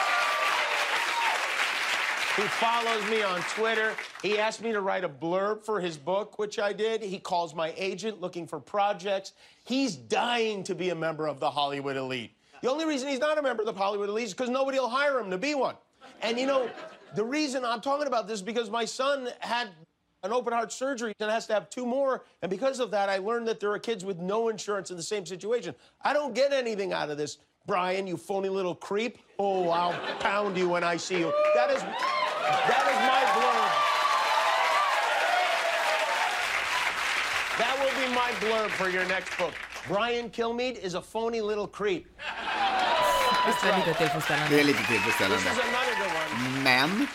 [2.42, 3.94] He follows me on Twitter.
[4.22, 7.02] He asked me to write a blurb for his book, which I did.
[7.02, 9.34] He calls my agent looking for projects.
[9.66, 12.32] He's dying to be a member of the Hollywood elite.
[12.62, 14.90] The only reason he's not a member of the Hollywood elite is because nobody will
[14.90, 15.76] hire him to be one.
[16.22, 16.70] And you know,
[17.16, 19.70] the reason I'm talking about this is because my son had
[20.24, 22.24] an open heart surgery and has to have two more.
[22.44, 25.04] And because of that, I learned that there are kids with no insurance in the
[25.04, 25.74] same situation.
[26.04, 27.40] I don't get anything out of this.
[27.66, 29.18] Brian, you phony little creep.
[29.40, 31.34] Oh, I'll pound you when I see you.
[31.56, 33.92] That is that is my blurb.
[37.58, 39.54] That will be my blurb for your next book.
[39.88, 42.08] Brian Kilmeade is a phony little creep.
[43.48, 44.56] Visst var det lite tillfredsställande?
[44.56, 45.50] Det är lite tillfredsställande.
[46.64, 47.08] Men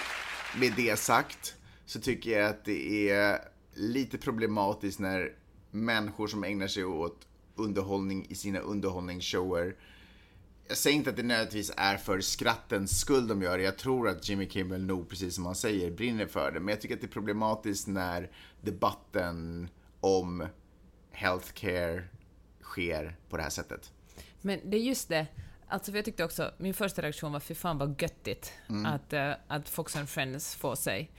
[0.60, 1.54] med det sagt
[1.86, 3.38] så tycker jag att det är
[3.74, 5.32] lite problematiskt när
[5.70, 9.74] människor som ägnar sig åt underhållning i sina underhållningsshower
[10.68, 13.64] jag säger inte att det nödvändigtvis är för skrattens skull de gör det.
[13.64, 16.60] Jag tror att Jimmy Kimmel nog, precis som han säger, brinner för det.
[16.60, 19.68] Men jag tycker att det är problematiskt när debatten
[20.00, 20.46] om
[21.10, 22.02] healthcare
[22.62, 23.92] sker på det här sättet.
[24.40, 25.26] Men det är just det.
[25.68, 28.52] Alltså för jag tyckte också, min första reaktion var fy fan vad göttigt
[28.86, 31.10] att, eh, att Fox and Friends får sig.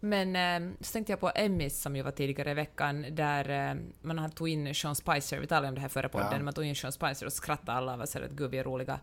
[0.00, 3.76] Men eh, så tänkte jag på Emmys som ju var tidigare i veckan, där eh,
[4.02, 6.64] man hade tog in Sean Spicer, vi talade om det här förra podden, man tog
[6.64, 9.00] in Sean Spicer och skrattade alla och så att gud vi är roliga.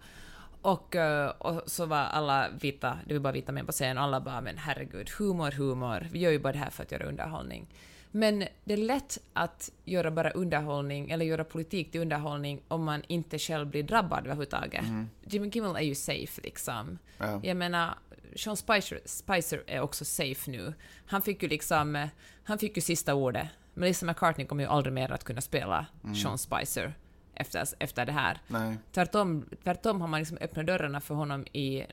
[0.61, 0.95] Och,
[1.37, 4.41] och så var alla vita, det var bara vita män på scen, och alla bara
[4.41, 7.67] men herregud, humor, humor, vi gör ju bara det här för att göra underhållning.
[8.15, 13.03] Men det är lätt att göra bara underhållning, eller göra politik till underhållning, om man
[13.07, 14.85] inte själv blir drabbad överhuvudtaget.
[15.25, 16.97] Jimmy Kimmel är ju safe liksom.
[17.17, 17.39] Ja.
[17.43, 17.93] Jag menar,
[18.35, 20.73] Sean Spicer, Spicer är också safe nu.
[21.05, 22.07] Han fick ju liksom, eh,
[22.43, 23.47] han fick ju sista ordet.
[23.73, 25.85] Melissa McCartney kommer ju aldrig mer att kunna spela
[26.23, 26.93] Sean Spicer
[27.35, 28.41] efter, efter det här.
[28.47, 28.77] Nej.
[28.91, 31.83] Tvärtom, tvärtom har man liksom öppnat dörrarna för honom i,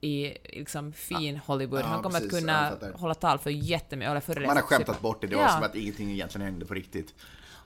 [0.00, 1.80] i liksom fin Hollywood.
[1.80, 4.46] Ja, han kommer precis, att kunna hålla tal för jättemycket, eller.
[4.46, 5.48] Man har skämtat bort det, det var Ja.
[5.48, 7.14] som att ingenting egentligen hände på riktigt.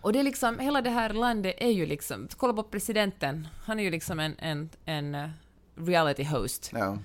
[0.01, 3.79] Och det är liksom, hela det här landet är ju liksom, kolla på presidenten, han
[3.79, 5.29] är ju liksom en, en, en eh,
[5.77, 6.71] reality host.
[6.73, 6.99] Ja.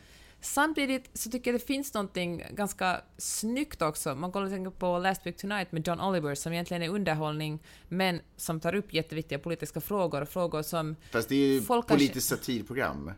[0.44, 4.16] Samtidigt så tycker jag det finns någonting ganska snyggt också.
[4.16, 7.60] Man kollar till exempel på Last Week Tonight med John Oliver som egentligen är underhållning
[7.88, 10.96] men som tar upp jätteviktiga politiska frågor och frågor som...
[11.12, 13.12] Fast det är ju Folk politiskt satirprogram.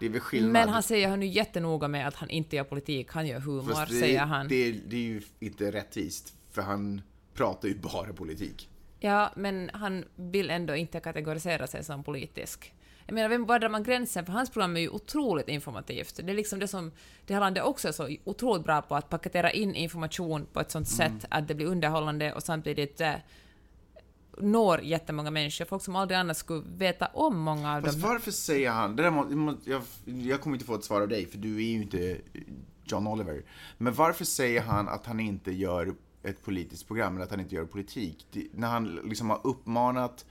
[0.00, 0.52] Det är väl skillnad.
[0.52, 3.72] Men han säger han är jättenoga med att han inte gör politik, han gör humor,
[3.72, 4.48] Fast det, säger han.
[4.48, 7.02] Det, det är ju inte rättvist, för han
[7.34, 8.68] pratar ju bara politik.
[9.00, 12.72] Ja, men han vill ändå inte kategorisera sig som politisk.
[13.08, 14.26] Jag menar, vem, var drar man gränsen?
[14.26, 16.20] För hans program är ju otroligt informativt.
[16.24, 16.92] Det är liksom det som
[17.26, 20.70] det här landet också är så otroligt bra på, att paketera in information på ett
[20.70, 21.20] sånt Mm.
[21.20, 23.14] sätt att det blir underhållande och samtidigt eh,
[24.38, 28.10] når jättemånga människor, folk som aldrig annars skulle veta om många av Fast dem.
[28.10, 31.26] varför säger han, det där må, jag, jag kommer inte få ett svar av dig,
[31.26, 32.18] för du är ju inte
[32.84, 33.42] John Oliver.
[33.78, 37.54] Men varför säger han att han inte gör ett politiskt program, eller att han inte
[37.54, 38.26] gör politik?
[38.32, 40.24] Det, när han liksom har uppmanat,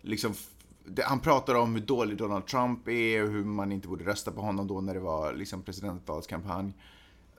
[0.00, 0.34] liksom,
[1.04, 4.40] han pratar om hur dålig Donald Trump är och hur man inte borde rösta på
[4.40, 6.74] honom då när det var liksom presidentvalskampanj.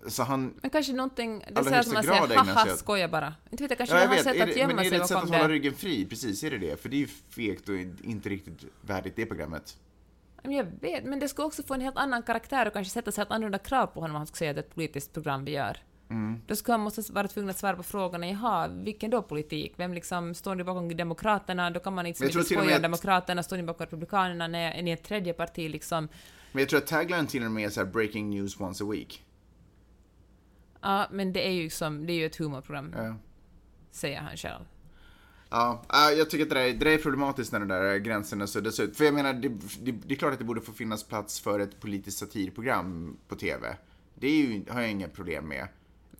[0.08, 3.34] Så han, Men kanske någonting, det säger som man säger haha, sig skoja bara.
[3.52, 4.24] Inte vet jag, kanske Ja, det jag har vet.
[4.24, 5.54] sätt Är att det, gömma men är sig det ett sätt att hålla det.
[5.54, 6.06] ryggen fri?
[6.06, 6.82] Precis, är det det?
[6.82, 9.78] För det är ju fegt och inte riktigt värdigt det programmet.
[10.44, 13.12] Men Jag vet, men det skulle också få en helt annan karaktär och kanske sätta
[13.12, 15.14] sig helt annorlunda krav på honom om han skulle säga att det är ett politiskt
[15.14, 15.78] program vi gör.
[16.12, 16.42] Mm.
[16.48, 19.74] Då skulle han måste vara tvungen att svara på frågorna, jaha, vilken då politik?
[19.76, 21.70] Vem liksom, står ni bakom Demokraterna?
[21.72, 24.48] Då kan man inte och skoja om Demokraterna, står ni bakom Republikanerna?
[24.48, 26.08] Nej, är ni ett tredje parti liksom?
[26.52, 28.88] Men jag tror att tagline till och med är så här breaking news once a
[28.92, 29.24] week.
[30.82, 33.16] Ja, men det är ju som, det är ju ett humorprogram, Ja.
[33.92, 34.64] säger han själv.
[35.50, 37.98] Ja, ja, jag tycker att det där, är- det där är problematiskt när de där
[37.98, 38.98] gränserna suddas ut.
[38.98, 39.50] För jag menar, det,
[39.82, 43.36] det, det är klart att det borde få finnas plats för ett politiskt satirprogram på
[43.36, 43.76] TV.
[44.16, 45.68] Det är ju, har jag inga problem med.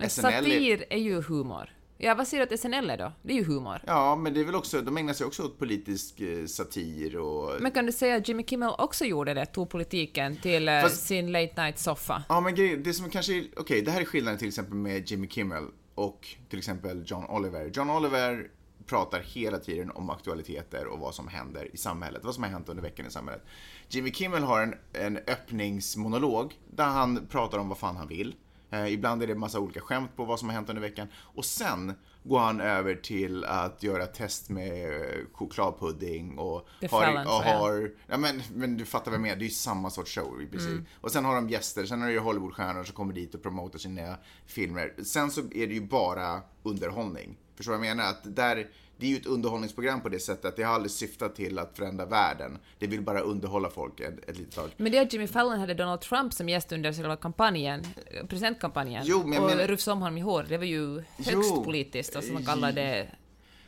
[0.02, 1.70] Men SNL satir är ju humor.
[2.04, 3.12] Ja, vad säger du att SNL är då?
[3.22, 3.82] Det är ju humor.
[3.88, 7.62] Ja, men det är väl också, de ägnar sig också åt politisk eh, satir och...
[7.62, 11.08] Men kan du säga att Jimmy Kimmel också gjorde det, tog politiken till eh, Fast-
[11.08, 12.24] sin late night-soffa?
[12.30, 15.12] Ja, men grejen, det som kanske är, okej, det här är skillnaden till exempel med
[15.12, 15.64] Jimmy Kimmel
[15.96, 17.72] och till exempel John Oliver.
[17.74, 18.48] John Oliver
[18.86, 22.70] pratar hela tiden om aktualiteter och vad som händer i samhället, vad som har hänt
[22.70, 23.44] under veckan i samhället.
[23.90, 28.36] Jimmy Kimmel har en, en öppningsmonolog där han pratar om vad fan han vill.
[28.72, 31.08] Eh, ibland är det massa olika skämt på vad som har hänt under veckan.
[31.16, 37.02] Och sen går han över till att göra test med eh, chokladpudding och The har,
[37.02, 39.90] Fallon och har Ja, men, men du fattar vad jag menar, det är ju samma
[39.90, 40.82] sorts show i princip.
[41.02, 43.80] Och sen har de gäster, sen är det ju Hollywoodstjärnor som kommer dit och promotar
[43.80, 44.94] sina filmer.
[45.04, 47.38] Sen så är det ju bara underhållning.
[47.56, 48.10] Förstår du vad jag menar?
[48.10, 48.68] Att där,
[49.02, 52.06] det är ju ett underhållningsprogram på det sättet det har aldrig syftat till att förändra
[52.06, 52.58] världen.
[52.80, 54.70] Det vill bara underhålla folk ett, ett litet tag.
[54.78, 57.84] Men det att Jimmy Fallon hade Donald Trump som gäst under själva kampanjen,
[58.30, 61.64] presidentkampanjen, Jo, men och menar- rufsade om honom i hår, det var ju högst Jo.
[61.64, 63.08] politiskt, och som man kallar det.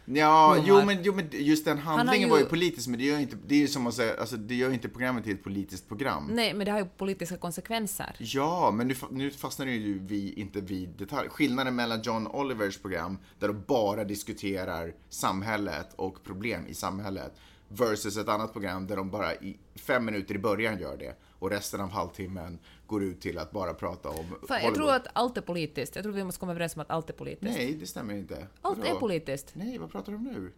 [0.05, 3.19] Ja, jo men, jo men just den handlingen ju- var ju politisk, men det gör
[3.19, 5.87] inte, det är ju som att säga, alltså det gör inte programmet till ett politiskt
[5.87, 6.29] program.
[6.33, 8.15] Nej, men det har ju politiska konsekvenser.
[8.19, 11.29] Ja, men nu, nu fastnar ju vi inte vid detalj.
[11.29, 17.33] Skillnaden mellan John Olivers program, där de bara diskuterar samhället och problem i samhället,
[17.67, 21.49] versus ett annat program där de bara i fem minuter i början gör det och
[21.49, 24.75] resten av halvtimmen går ut till att bara prata om Fan, jag Hollywood.
[24.75, 25.95] tror att allt är politiskt.
[25.95, 27.57] Jag tror vi måste komma överens om att allt är politiskt.
[27.57, 28.47] Nej, det stämmer inte.
[28.61, 28.95] allt Vadå?
[28.95, 29.51] är politiskt.
[29.55, 30.51] Nej, vad pratar du om nu?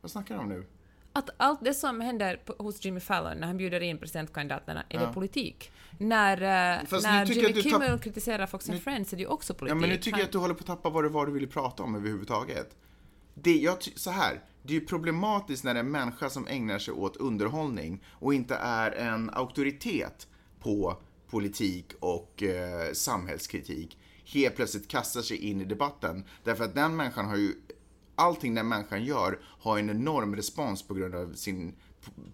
[0.00, 0.64] Vad snackar du om nu?
[1.12, 5.06] Att allt det som händer hos Jimmy Fallon när han bjuder in presidentkandidaterna, är Ja.
[5.06, 5.72] det politik?
[5.98, 6.42] När,
[6.78, 9.54] eh, Fast nu när jag Jimmy Kimmel kritiserar Fox and Friends är det ju också
[9.54, 9.76] politik.
[9.76, 11.26] Ja, men nu tycker Han- jag att du håller på att tappa vad det var
[11.26, 12.76] du ville prata om överhuvudtaget.
[13.34, 17.16] Det, jag, så här, det är ju problematiskt när en människa som ägnar sig åt
[17.16, 20.28] underhållning och inte är en auktoritet
[20.60, 20.96] på
[21.30, 26.24] politik och eh, samhällskritik helt plötsligt kastar sig in i debatten.
[26.44, 27.54] Därför att den människan har ju,
[28.14, 31.74] allting den människan gör har en enorm respons på grund av sin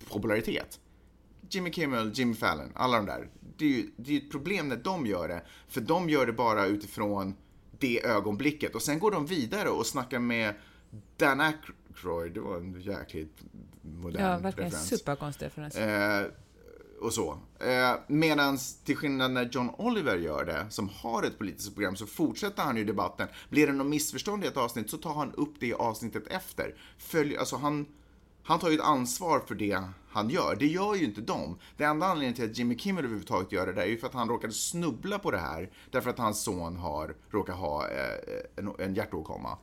[0.09, 0.81] popularitet.
[1.51, 3.31] Jimmy Kimmel, Jimmy Fallon, alla de där.
[3.57, 5.43] Det är ju det är ju ett problem när de gör det.
[5.69, 7.35] För de gör det bara utifrån
[7.79, 8.75] det ögonblicket.
[8.75, 10.55] Och sen går de vidare och snackar med
[11.17, 12.33] Dan Aykroyd.
[12.35, 13.39] Det var en jäkligt
[13.83, 14.89] modern Ja, verkligen referens.
[14.89, 15.77] superkonstig referens.
[15.77, 16.27] Eh,
[17.01, 17.39] och så.
[17.61, 22.07] Eh, Medan till skillnad när John Oliver gör det, som har ett politiskt program, så
[22.07, 23.29] fortsätter han ju debatten.
[23.51, 26.75] Blir det något missförstånd i ett avsnitt så tar han upp det i avsnittet efter.
[26.99, 27.87] Följ, alltså han,
[28.43, 30.57] Han tar ju ett ansvar för det han gör.
[30.59, 31.59] Det gör ju inte de.
[31.77, 34.15] Det enda anledningen till att Jimmy Kimmel överhuvudtaget gör det där är ju för att
[34.15, 38.19] han råkade snubbla på det här därför att hans son har, råkar ha eh,
[38.57, 39.59] en, en hjärtåkomma.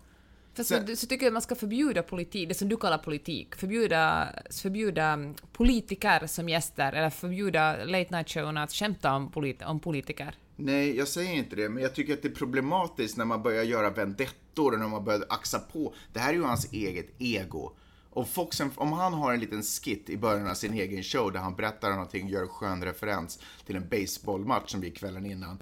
[0.56, 3.56] Fast så, så tycker jag att man ska förbjuda politik, det som du kallar politik,
[3.56, 9.80] förbjuda, förbjuda politiker som gäster, eller förbjuda late night showen att skämta om, polit, om
[9.80, 10.36] politiker.
[10.56, 13.64] Nej, jag säger inte det, men jag tycker att det är problematiskt när man börjar
[13.64, 15.94] göra vendettor och när man börjar axa på.
[16.14, 17.72] Det här är ju hans eget ego.
[18.10, 21.40] Och Foxen, om han har en liten skit i början av sin egen show där
[21.40, 25.60] han berättar någonting, gör en skön referens till en baseballmatch som blir kvällen innan.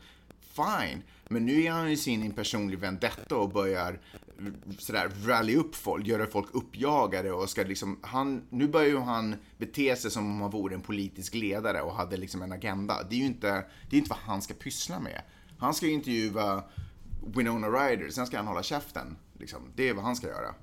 [0.56, 4.00] Fine, men nu är han i sin personlig vendetta och börjar
[4.40, 9.00] eh, sådär rally upp folk, göra folk uppjagade och ska liksom, han, nu börjar ju
[9.00, 13.04] han bete sig som om han vore en politisk ledare och hade liksom en agenda.
[13.10, 15.22] Det är ju inte, det är inte vad han ska pyssla med.
[15.58, 16.64] Han ska ju intervjua
[17.36, 19.18] Winona Ryder, sen ska han hålla käften.
[19.40, 19.60] Liksom.
[19.76, 20.56] Det är vad han ska göra.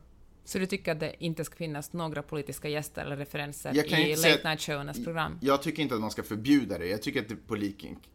[0.51, 4.49] Så du tycker att det inte ska finnas några politiska gäster eller referenser i late
[4.49, 5.39] night showernas program?
[5.43, 6.87] Jag tycker inte att man ska förbjuda det.
[6.87, 7.47] Jag tycker att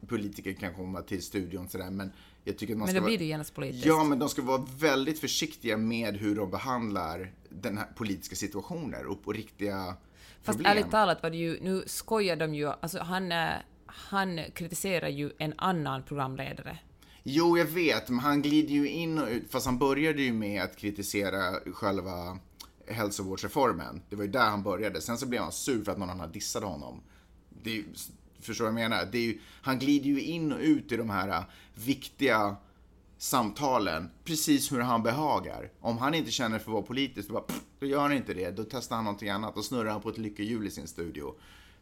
[0.08, 2.12] politiker kan komma till studion sådär, men
[2.44, 3.10] jag tycker att man Men ska då vara...
[3.10, 3.86] blir det genast politiskt.
[3.86, 9.06] Ja, men de ska vara väldigt försiktiga med hur de behandlar den här politiska situationer
[9.06, 9.96] och på riktiga
[10.44, 10.72] Fast problem.
[10.72, 13.34] ärligt talat var det ju, nu skojar de ju, alltså han,
[13.86, 16.78] han kritiserar ju en annan programledare.
[17.28, 20.64] Jo, jag vet, men han glider ju in och ut, fast han började ju med
[20.64, 22.40] att kritisera själva
[22.88, 24.02] hälsovårdsreformen.
[24.10, 25.02] Det var ju där han började.
[25.02, 27.02] Sen så blev han sur för att någon annan dissade honom.
[27.64, 27.86] Det är, ju-
[28.40, 29.08] förstår du vad jag menar?
[29.12, 31.44] Det är ju, han glider ju in och ut i de här äh,
[31.76, 32.56] viktiga
[33.18, 35.72] samtalen precis hur han behagar.
[35.80, 38.34] Om han inte känner för att vara politisk, då, bara, pff, då gör han inte
[38.34, 38.52] det.
[38.52, 39.56] Då testar han någonting annat.
[39.56, 41.36] Då snurrar han på ett lyckohjul i sin studio.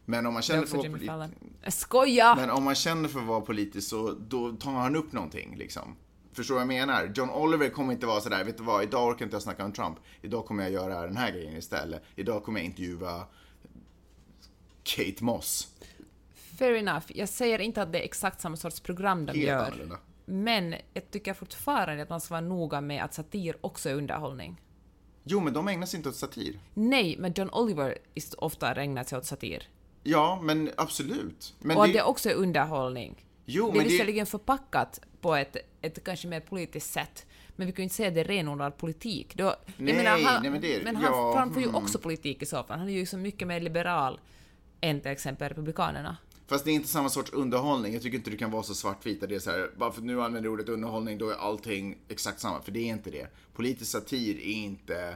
[0.05, 1.91] Men om man känner för att vara politisk...
[2.37, 5.95] Men om man känner för att vara politisk så då tar han upp någonting liksom.
[6.33, 7.11] Förstår vad jag menar?
[7.15, 9.71] John Oliver kommer inte vara sådär, vet du vad, idag orkar inte jag snacka om
[9.71, 9.97] Trump.
[10.21, 12.03] Idag kommer jag göra den här grejen istället.
[12.15, 13.27] Idag kommer jag intervjua
[14.83, 15.67] Kate Moss.
[16.57, 17.05] Fair enough.
[17.07, 19.65] Jag säger inte att det är exakt samma sorts program de Helt gör.
[19.65, 19.97] annorlunda.
[20.25, 24.61] Men jag tycker fortfarande att man ska vara noga med att satir också är underhållning.
[25.23, 26.59] Jo, men de ägnar sig inte åt satir.
[26.73, 27.97] Nej, men John Oliver
[28.37, 29.67] ofta ägnar sig åt satir.
[30.03, 31.53] Ja, men absolut.
[31.59, 33.25] Men och att det, också är underhållning.
[33.45, 37.67] Jo, det är men det- visserligen förpackat på ett, ett kanske mer politiskt sätt, men
[37.67, 39.35] vi kan ju inte säga att det är renodlad politik.
[39.35, 41.75] Då, Nej, menar, han, nej, men det är- han ja, framför ju hmm.
[41.75, 42.79] också politik i så fall.
[42.79, 44.19] Han är ju så mycket mer liberal
[44.81, 46.17] än till exempel Republikanerna.
[46.47, 47.93] Fast det är inte samma sorts underhållning.
[47.93, 49.23] Jag tycker inte du kan vara så svartvit.
[49.23, 51.35] att Det är så här, bara för att nu använder du ordet underhållning, då är
[51.35, 52.61] allting exakt samma.
[52.61, 53.27] För det är inte det.
[53.53, 55.15] Politisk satir är inte...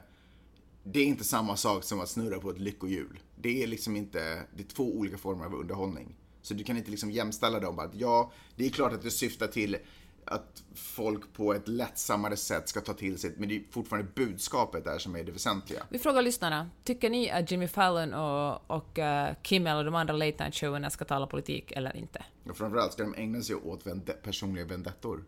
[0.91, 3.19] Det är inte samma sak som att snurra på ett lyckohjul.
[3.36, 4.43] Det är liksom inte...
[4.56, 6.15] Det är två olika former av underhållning.
[6.41, 7.80] Så du kan inte liksom jämställa dem.
[7.80, 9.78] Att ja, det är klart att det syftar till
[10.26, 14.84] att folk på ett lättsammare sätt ska ta till sig, men det är fortfarande budskapet
[14.84, 15.84] där som är det väsentliga.
[15.89, 20.13] Vi frågar lyssnarna, tycker ni att Jimmy Fallon och, och eh, Kimmel och de andra
[20.13, 22.26] late night showerna ska tala politik eller inte?
[22.50, 25.23] Och framförallt ska de ägna sig åt vende- personliga vendettor.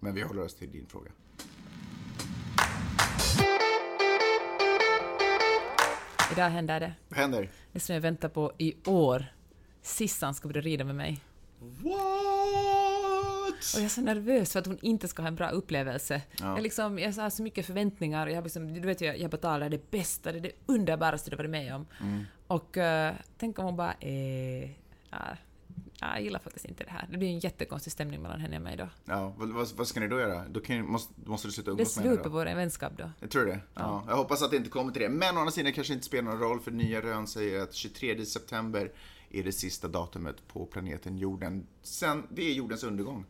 [0.00, 1.10] Men vi håller oss till din fråga.
[6.32, 6.92] Idag händer det.
[7.08, 7.48] Vad händer?
[7.72, 9.26] Det som jag väntar på i år.
[9.82, 11.20] Sissan ska börja rida med mig.
[11.58, 11.92] What?
[13.74, 16.22] Och jag är så nervös för att hon inte ska ha en bra upplevelse.
[16.40, 16.54] Ja.
[16.54, 20.32] Jag, liksom, jag har så mycket förväntningar jag, liksom, du vet, jag betalar det bästa,
[20.32, 21.86] det är det underbaraste du varit med om.
[22.00, 22.24] Mm.
[22.46, 24.70] Och eh, tänk om hon bara eh,
[25.10, 25.36] ja,
[26.02, 27.08] jag gillar faktiskt inte det här.
[27.10, 28.88] Det blir en jättekonstig stämning mellan henne och mig då.
[29.04, 30.48] Ja, vad, vad, vad ska ni då göra?
[30.48, 32.30] Då kan, måste, måste du sluta Det umgås med henne då?
[32.30, 33.10] vår vänskap då.
[33.20, 33.60] Jag tror det.
[33.74, 34.04] Ja.
[34.08, 35.08] Jag hoppas att det inte kommer till det.
[35.08, 38.26] Men å andra sidan kanske inte spelar någon roll för nya rön säger att 23
[38.26, 38.92] september
[39.30, 41.66] är det sista datumet på planeten jorden.
[41.82, 43.24] Sen, det är jordens undergång.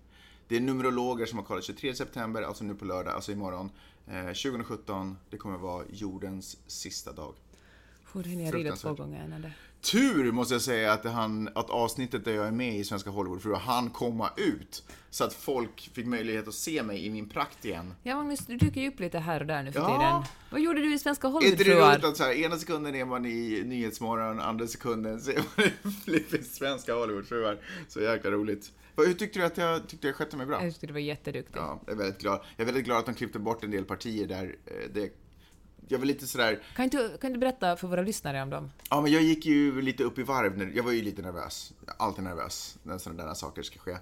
[0.48, 3.70] Det är numerologer som har kollat 23 september, alltså nu på lördag, alltså imorgon.
[4.06, 7.34] Eh, 2017, det kommer vara jordens sista dag.
[8.12, 9.52] Hur hinner jag rida två gånger innan det?
[9.80, 13.58] Tur måste jag säga att, han, att avsnittet där jag är med i Svenska Hollywoodfruar
[13.58, 14.84] han komma ut.
[15.10, 17.94] Så att folk fick möjlighet att se mig i min prakt igen.
[18.02, 19.86] Ja Magnus, du dyker ju upp lite här och där nu för Ja.
[19.98, 20.22] tiden.
[20.50, 22.10] Vad gjorde du i Svenska Är inte det roligt Hollywoodfruar?
[22.10, 25.94] att så här, ena sekunden är man i Nyhetsmorgon, andra sekunden så är man i
[26.04, 27.58] Flippis svenska Hollywoodfruar.
[27.88, 28.72] Så jäkla roligt.
[28.96, 30.62] Hur tyckte du att jag tyckte jag skötte mig bra?
[30.64, 31.56] Jag tyckte du var jätteduktig.
[31.58, 32.40] Ja, jag är väldigt glad.
[32.56, 34.56] Jag är väldigt glad att de klippte bort en del partier där.
[34.66, 35.10] eh, Det,
[35.88, 38.70] jag var lite sådär, Kan, inte, kan du berätta för våra lyssnare om dem?
[38.90, 40.58] ja men jag gick ju lite upp i varv.
[40.58, 41.72] När, jag var ju lite nervös.
[41.96, 43.92] Alltid nervös när sådana där saker ska ske.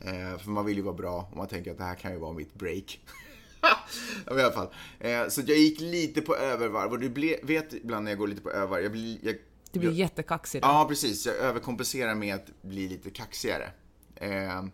[0.00, 2.18] Eh, för man vill ju vara bra och man tänker att det här kan ju
[2.18, 3.00] vara mitt break.
[4.26, 4.68] i alla fall.
[4.98, 8.28] Eh, så jag gick lite på övervarv och du ble, vet ibland när jag går
[8.28, 9.34] lite på övervarv, jag blir, jag,
[9.72, 10.68] Du blir jag, jättekaxig då.
[10.68, 11.26] Ja, precis.
[11.26, 13.70] Jag överkompenserar med att bli lite kaxigare.
[14.16, 14.64] Eh,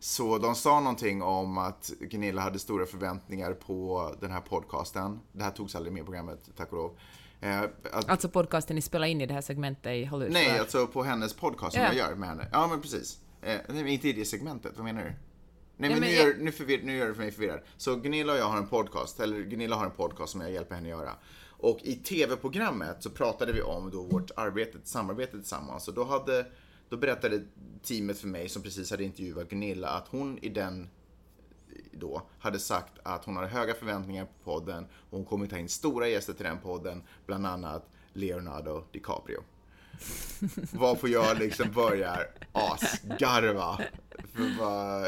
[0.00, 5.20] så de sa någonting om att Gunilla hade stora förväntningar på den här podcasten.
[5.32, 6.98] Det här togs aldrig med i programmet, tack och lov.
[7.40, 7.60] Eh,
[7.92, 10.32] att, Alltså podcasten ni spelar in i det här segmentet i Hollywood.
[10.32, 10.60] nej, Sådär.
[10.60, 11.88] alltså på hennes podcast som Ja.
[11.88, 12.48] jag gör med henne.
[12.52, 13.20] Ja, men precis.
[13.42, 15.08] Eh, inte i det segmentet, vad menar du?
[15.10, 15.16] Nej,
[15.76, 17.60] men, men nu, jag- gör, nu, förvir, nu gör det för mig förvirrad.
[17.76, 20.74] Så Gunilla och jag har en podcast, eller Gunilla har en podcast som jag hjälper
[20.74, 21.10] henne göra.
[21.60, 25.88] Och i tv-programmet så pratade vi om då vårt arbete, samarbete tillsammans.
[25.88, 26.46] Och då, hade,
[26.88, 27.42] då berättade
[27.82, 30.88] teamet för mig, som precis hade intervjuat Gunilla, att hon i den
[31.92, 35.68] då hade sagt att hon hade höga förväntningar på podden och hon kommer ta in
[35.68, 39.42] stora gäster till den podden, bland annat Leonardo DiCaprio.
[40.72, 43.80] Varpå jag liksom börjar asgarva.
[44.34, 45.06] För bara,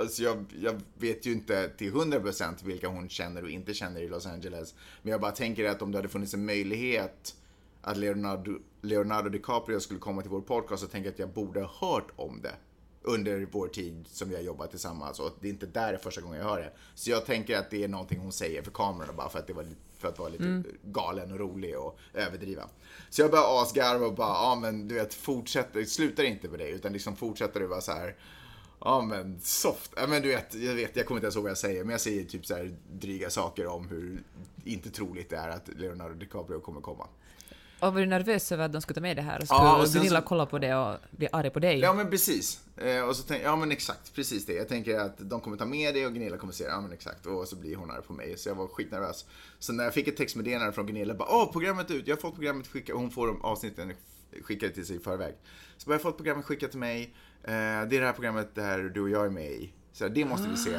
[0.00, 4.08] alltså jag, jag vet ju inte till 100% vilka hon känner och inte känner i
[4.08, 4.74] Los Angeles.
[5.02, 7.36] Men jag bara tänker att om det hade funnits en möjlighet
[7.82, 11.60] att Leonardo, Leonardo DiCaprio skulle komma till vår podcast så tänker jag att jag borde
[11.60, 12.54] ha hört om det
[13.02, 16.20] under vår tid som vi har jobbat tillsammans och det är inte där det första
[16.20, 16.72] gången jag hör det.
[16.94, 19.52] Så jag tänker att det är någonting hon säger för kamerorna bara för att, det
[19.52, 19.66] var,
[19.98, 22.68] för att vara lite galen och rolig och överdriva.
[23.10, 26.68] Så jag börjar asgarva och bara, ja men du vet, fortsätter, slutar inte med det
[26.68, 28.16] utan liksom fortsätter det vara så här.
[28.80, 31.50] Ja men soft, ja men du vet, jag vet, jag kommer inte ens ihåg vad
[31.50, 34.22] jag säger, men jag säger typ så här dryga saker om hur
[34.64, 37.06] inte troligt det är att Leonardo DiCaprio kommer komma.
[37.80, 39.38] Och var du nervös över att de skulle ta med det här?
[39.38, 41.78] Och Ja, skulle och sen Gunilla så- kolla på det och bli arg på dig?
[41.78, 42.60] Ja men precis.
[42.76, 44.52] Eh, och så tänk, ja men exakt, precis det.
[44.52, 47.26] Jag tänker att de kommer ta med det och Gunilla kommer säga ja men exakt.
[47.26, 48.38] Och så blir hon arg på mig.
[48.38, 49.24] Så jag var skitnervös.
[49.58, 52.20] Så när jag fick ett textmeddelande från Gunilla, bara åh programmet är ut, jag har
[52.20, 53.92] fått programmet skickat, hon får de avsnitten
[54.42, 55.34] skickade till sig i förväg.
[55.76, 57.02] Så bara, jag har fått programmet skickat till mig,
[57.44, 59.72] eh, det är det här programmet där du och jag är med i.
[59.92, 60.70] Så det måste vi se.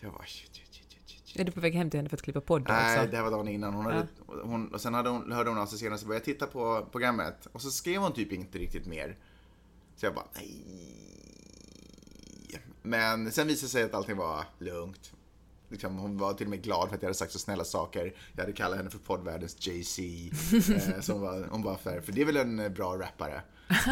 [0.00, 0.69] Så jag bara shit, shit.
[1.34, 3.16] Är du på väg hem till henne för att klippa podd Nej, alltså?
[3.16, 3.74] det var dagen innan.
[3.74, 4.06] Hon hade,
[4.42, 6.86] hon, och sen hade hon, hörde hon av sig senare så började jag titta på
[6.92, 7.46] programmet.
[7.52, 9.16] Och så skrev hon typ inte riktigt mer.
[9.96, 10.80] Så jag bara, nej.
[12.82, 15.12] Men sen visade det sig att allting var lugnt.
[15.68, 18.14] Liksom, hon var till och med glad för att jag hade sagt så snälla saker.
[18.32, 19.98] Jag hade kallat henne för poddvärldens JC.
[20.70, 23.42] eh, så hon, var, hon var för, för det är väl en eh, bra rappare.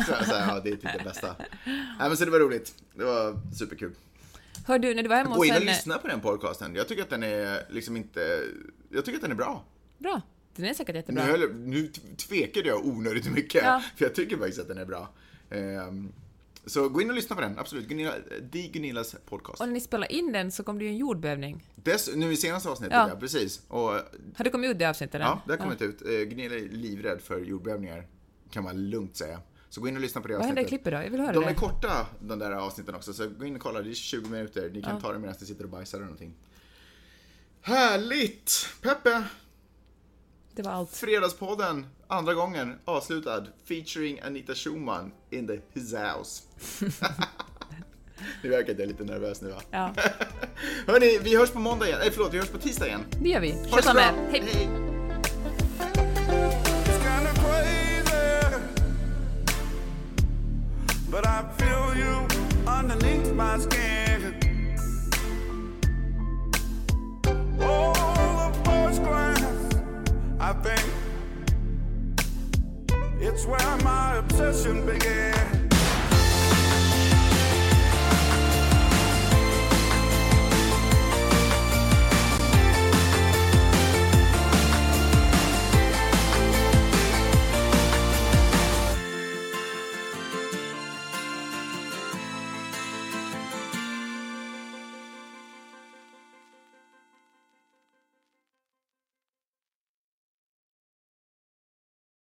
[0.07, 1.35] Så, jag sa, ja, det är typ det bästa.
[1.67, 2.75] Nej, men så det var roligt.
[2.95, 3.95] Det var superkul.
[4.69, 5.67] Hör du, när du var hemma Gå in och henne...
[5.73, 6.75] lyssna på den podcasten.
[6.75, 8.43] Jag tycker att den är liksom inte...
[8.91, 9.65] Jag tycker att den är bra.
[9.99, 10.21] Bra.
[10.57, 11.23] Den är säkert Nu, jättebra.
[11.25, 11.87] höll, nu
[12.29, 13.83] tvekade jag onödigt mycket, Ja.
[13.97, 15.09] för jag tycker faktiskt att den är bra.
[15.51, 16.13] Ehm,
[16.67, 17.89] så gå in och lyssna på den, absolut.
[17.89, 18.13] Gunilla,
[18.53, 19.61] The Gunillas podcast.
[19.61, 21.65] Och när ni spelade in den så kom det ju en jordbävning.
[21.75, 23.09] Dess, nu i senaste avsnittet, Ja.
[23.09, 23.17] ja.
[23.21, 23.63] precis.
[23.69, 25.21] Och, Har det kommit ut det avsnittet?
[25.21, 26.03] ja, det har kommit ut.
[26.03, 28.07] Eh, Gunilla är livrädd för jordbävningar,
[28.51, 29.41] kan man lugnt säga.
[29.71, 30.85] Så gå in och lyssna på det Vad hände i avsnittet.
[30.85, 31.05] klippet då?
[31.07, 31.51] Jag vill höra De det.
[31.51, 33.83] är korta, de där avsnitten också, så gå in och kolla.
[33.83, 34.71] Det är 20 minuter.
[34.75, 36.35] Ni kan ta det medan ni sitter och bajsar eller någonting.
[37.63, 38.67] Härligt!
[38.83, 39.23] Peppe!
[40.53, 40.97] Det var allt.
[40.97, 46.43] Fredagspodden, andra gången, avslutad, featuring Anita Schumann in the his house.
[48.43, 49.61] det verkar jag är lite nervös nu va?
[49.71, 49.95] Ja,
[50.87, 53.01] Hörni, vi hörs på måndag igen, nej förlåt, vi hörs på tisdag igen.
[53.23, 53.53] det gör vi.
[53.53, 54.01] Ha det bra.
[54.03, 54.29] er.
[54.31, 54.43] Hej!
[54.53, 54.88] Hej.
[61.21, 62.29] But I feel you
[62.65, 64.37] underneath my skin.
[67.61, 69.75] Oh, the first glance,
[70.39, 70.85] I think
[73.21, 75.58] it's where my obsession began.